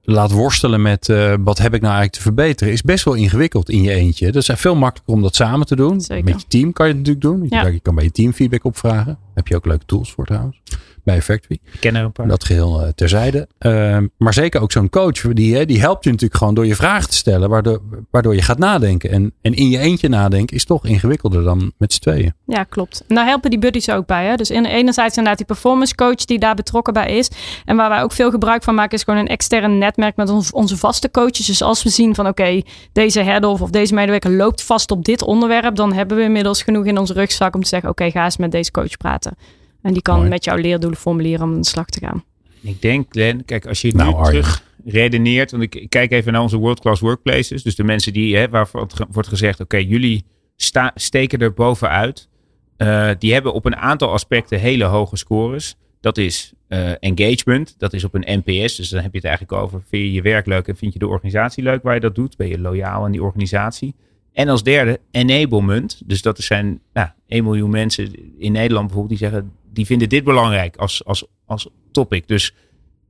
[0.04, 3.70] laat worstelen met eh, wat heb ik nou eigenlijk te verbeteren, is best wel ingewikkeld
[3.70, 4.32] in je eentje.
[4.32, 6.02] Dat is veel makkelijker om dat samen te doen.
[6.02, 6.24] Zeker.
[6.24, 7.44] Met je team kan je het natuurlijk doen.
[7.50, 7.62] Je Ja.
[7.62, 9.06] kan- Je kan bij je team feedback opvragen.
[9.06, 10.62] Daar heb je ook leuke tools voor trouwens.
[11.04, 11.60] Bij Factory.
[11.72, 12.28] Ik ken er een paar.
[12.28, 13.48] Dat geheel uh, terzijde.
[13.60, 17.10] Uh, maar zeker ook zo'n coach, die, die helpt je natuurlijk gewoon door je vragen
[17.10, 17.82] te stellen, waardoor,
[18.12, 19.10] waardoor je gaat nadenken.
[19.12, 22.34] En, en in je eentje nadenken is toch ingewikkelder dan met z'n tweeën.
[22.46, 23.04] Ja, klopt.
[23.08, 24.26] En daar helpen die buddies ook bij.
[24.26, 24.36] Hè?
[24.36, 27.30] Dus in, enerzijds inderdaad die performance coach die daar betrokken bij is.
[27.66, 30.52] En waar wij ook veel gebruik van maken is gewoon een extern netwerk met ons,
[30.52, 31.46] onze vaste coaches.
[31.46, 32.62] Dus als we zien van oké,
[32.94, 36.86] deze head of deze medewerker loopt vast op dit onderwerp, dan hebben we inmiddels genoeg
[36.86, 39.36] in onze rugzak om te zeggen oké, ga eens met deze coach praten.
[39.84, 40.30] En die kan Mooi.
[40.30, 42.24] met jouw leerdoelen formuleren om aan de slag te gaan.
[42.62, 46.42] Ik denk, Glenn, kijk, als je nou, nu terug redeneert, want ik, kijk even naar
[46.42, 47.64] onze world-class workplaces.
[47.64, 50.26] Dus de mensen die, hè, waarvan wordt gezegd, oké, jullie
[50.56, 52.30] sta, steken er bovenuit.
[52.78, 55.76] Uh, die hebben op een aantal aspecten hele hoge scores.
[56.02, 58.76] Dat is uh, engagement, dat is op een NPS.
[58.76, 61.00] Dus dan heb je het eigenlijk over, vind je je werk leuk en vind je
[61.00, 62.38] de organisatie leuk waar je dat doet?
[62.38, 63.96] Ben je loyaal aan die organisatie?
[64.34, 66.02] En als derde, enablement.
[66.06, 70.24] Dus dat zijn nou, 1 miljoen mensen in Nederland bijvoorbeeld die zeggen, die vinden dit
[70.24, 72.28] belangrijk als, als, als topic.
[72.28, 72.56] Dus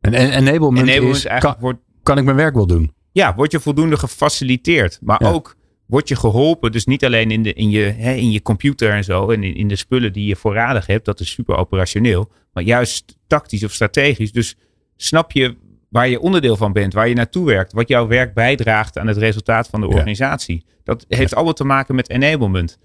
[0.02, 2.94] en, en enablement, enablement is, kan, wordt, kan ik mijn werk wel doen?
[3.12, 5.00] Ja, word je voldoende gefaciliteerd.
[5.02, 5.56] Maar ook
[5.86, 6.72] word je geholpen.
[6.72, 9.30] Dus niet alleen in, de, in, je, hè, in je computer en zo.
[9.30, 11.06] En in, in de spullen die je voorradig hebt.
[11.06, 12.32] Dat is super operationeel.
[12.54, 14.32] Maar juist tactisch of strategisch.
[14.32, 14.58] Dus
[14.96, 15.56] snap je
[15.94, 16.94] waar je onderdeel van bent.
[16.94, 17.74] Waar je naartoe werkt.
[17.74, 20.66] Wat jouw werk bijdraagt aan het resultaat van de organisatie.
[20.84, 21.36] Dat heeft ja.
[21.36, 22.80] allemaal te maken met enablement.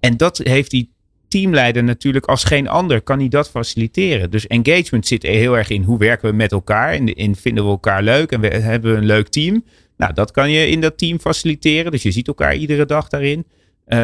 [0.00, 0.92] En dat heeft die
[1.28, 4.30] teamleider natuurlijk als geen ander kan hij dat faciliteren.
[4.30, 6.94] Dus engagement zit heel erg in hoe werken we met elkaar.
[6.94, 9.64] In, in vinden we elkaar leuk en we, hebben we een leuk team.
[9.96, 11.90] Nou, dat kan je in dat team faciliteren.
[11.90, 13.46] Dus je ziet elkaar iedere dag daarin.
[13.86, 13.98] Uh,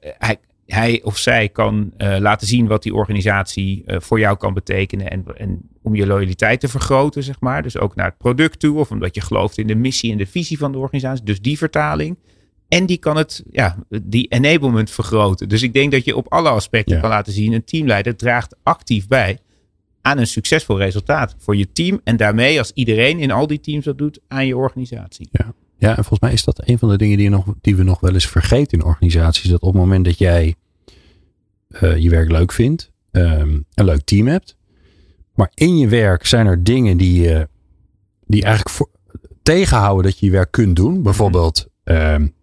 [0.00, 0.36] hij,
[0.66, 5.10] hij, of zij kan uh, laten zien wat die organisatie uh, voor jou kan betekenen.
[5.10, 7.62] En, en, om je loyaliteit te vergroten, zeg maar.
[7.62, 8.78] Dus ook naar het product toe.
[8.78, 11.24] Of omdat je gelooft in de missie en de visie van de organisatie.
[11.24, 12.18] Dus die vertaling.
[12.68, 15.48] En die kan het, ja, die enablement vergroten.
[15.48, 17.00] Dus ik denk dat je op alle aspecten ja.
[17.00, 17.52] kan laten zien.
[17.52, 19.38] Een teamleider draagt actief bij
[20.00, 22.00] aan een succesvol resultaat voor je team.
[22.04, 25.28] En daarmee, als iedereen in al die teams dat doet, aan je organisatie.
[25.32, 25.54] Ja,
[25.84, 28.00] ja en volgens mij is dat een van de dingen die, nog, die we nog
[28.00, 29.50] wel eens vergeten in organisaties.
[29.50, 30.54] Dat op het moment dat jij
[31.68, 34.56] uh, je werk leuk vindt, um, een leuk team hebt.
[35.34, 37.42] Maar in je werk zijn er dingen die, uh,
[38.26, 38.90] die eigenlijk voor,
[39.42, 41.02] tegenhouden dat je je werk kunt doen.
[41.02, 42.34] Bijvoorbeeld, um,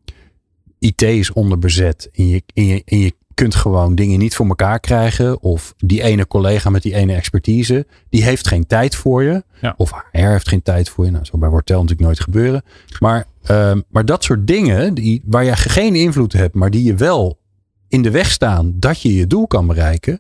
[0.80, 4.80] IT is onderbezet en je, en, je, en je kunt gewoon dingen niet voor elkaar
[4.80, 5.42] krijgen.
[5.42, 9.44] Of die ene collega met die ene expertise, die heeft geen tijd voor je.
[9.62, 9.74] Ja.
[9.78, 11.12] Of HR heeft geen tijd voor je.
[11.12, 12.64] Nou, zo bij Wortel natuurlijk nooit gebeuren.
[13.00, 16.96] Maar, um, maar dat soort dingen die, waar je geen invloed hebt, maar die je
[16.96, 17.39] wel
[17.88, 20.20] in de weg staan dat je je doel kan bereiken,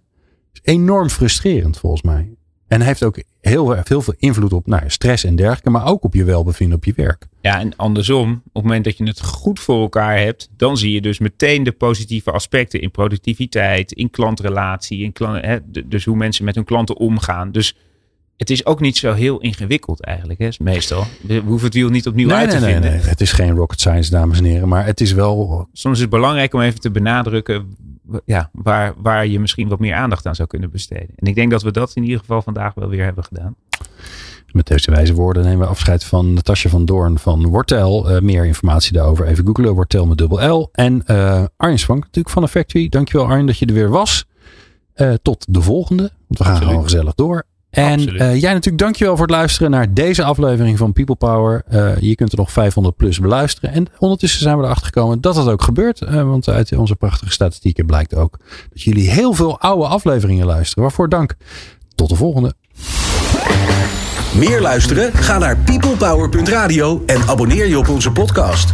[0.53, 2.29] is enorm frustrerend volgens mij.
[2.67, 6.23] En heeft ook heel, veel invloed op nou, stress en dergelijke, maar ook op je
[6.23, 7.27] welbevinden op je werk.
[7.41, 10.91] Ja, en andersom, op het moment dat je het goed voor elkaar hebt, dan zie
[10.91, 16.45] je dus meteen de positieve aspecten in productiviteit, in klantrelatie, in hè, dus hoe mensen
[16.45, 17.51] met hun klanten omgaan.
[17.51, 17.75] Dus
[18.41, 21.03] het is ook niet zo heel ingewikkeld eigenlijk, hè, meestal.
[21.21, 22.91] We hoeven het wiel niet opnieuw nee, uit te nee, vinden.
[22.91, 25.67] Nee, het is geen rocket science, dames en heren, maar het is wel...
[25.73, 27.75] Soms is het belangrijk om even te benadrukken
[28.25, 31.09] ja, waar, waar je misschien wat meer aandacht aan zou kunnen besteden.
[31.15, 33.55] En ik denk dat we dat in ieder geval vandaag wel weer hebben gedaan.
[34.51, 38.11] Met deze wijze woorden nemen we afscheid van Natasja van Doorn van Wortel.
[38.11, 39.73] Uh, meer informatie daarover even googelen.
[39.73, 40.69] Wortel met dubbel L.
[40.71, 42.89] En uh, Arjen Swank natuurlijk van Factory.
[42.89, 44.25] Dankjewel Arjen dat je er weer was.
[44.95, 46.01] Uh, tot de volgende.
[46.01, 46.69] Want we gaan Absoluut.
[46.69, 47.45] gewoon gezellig door.
[47.71, 51.63] En uh, jij natuurlijk dankjewel voor het luisteren naar deze aflevering van People Power.
[51.71, 53.71] Uh, je kunt er nog 500 plus beluisteren.
[53.71, 56.01] En ondertussen zijn we erachter gekomen dat dat ook gebeurt.
[56.01, 58.37] Uh, want uit onze prachtige statistieken blijkt ook
[58.73, 60.83] dat jullie heel veel oude afleveringen luisteren.
[60.83, 61.35] Waarvoor dank.
[61.95, 62.53] Tot de volgende.
[64.35, 65.13] Meer luisteren?
[65.13, 68.73] Ga naar peoplepower.radio en abonneer je op onze podcast.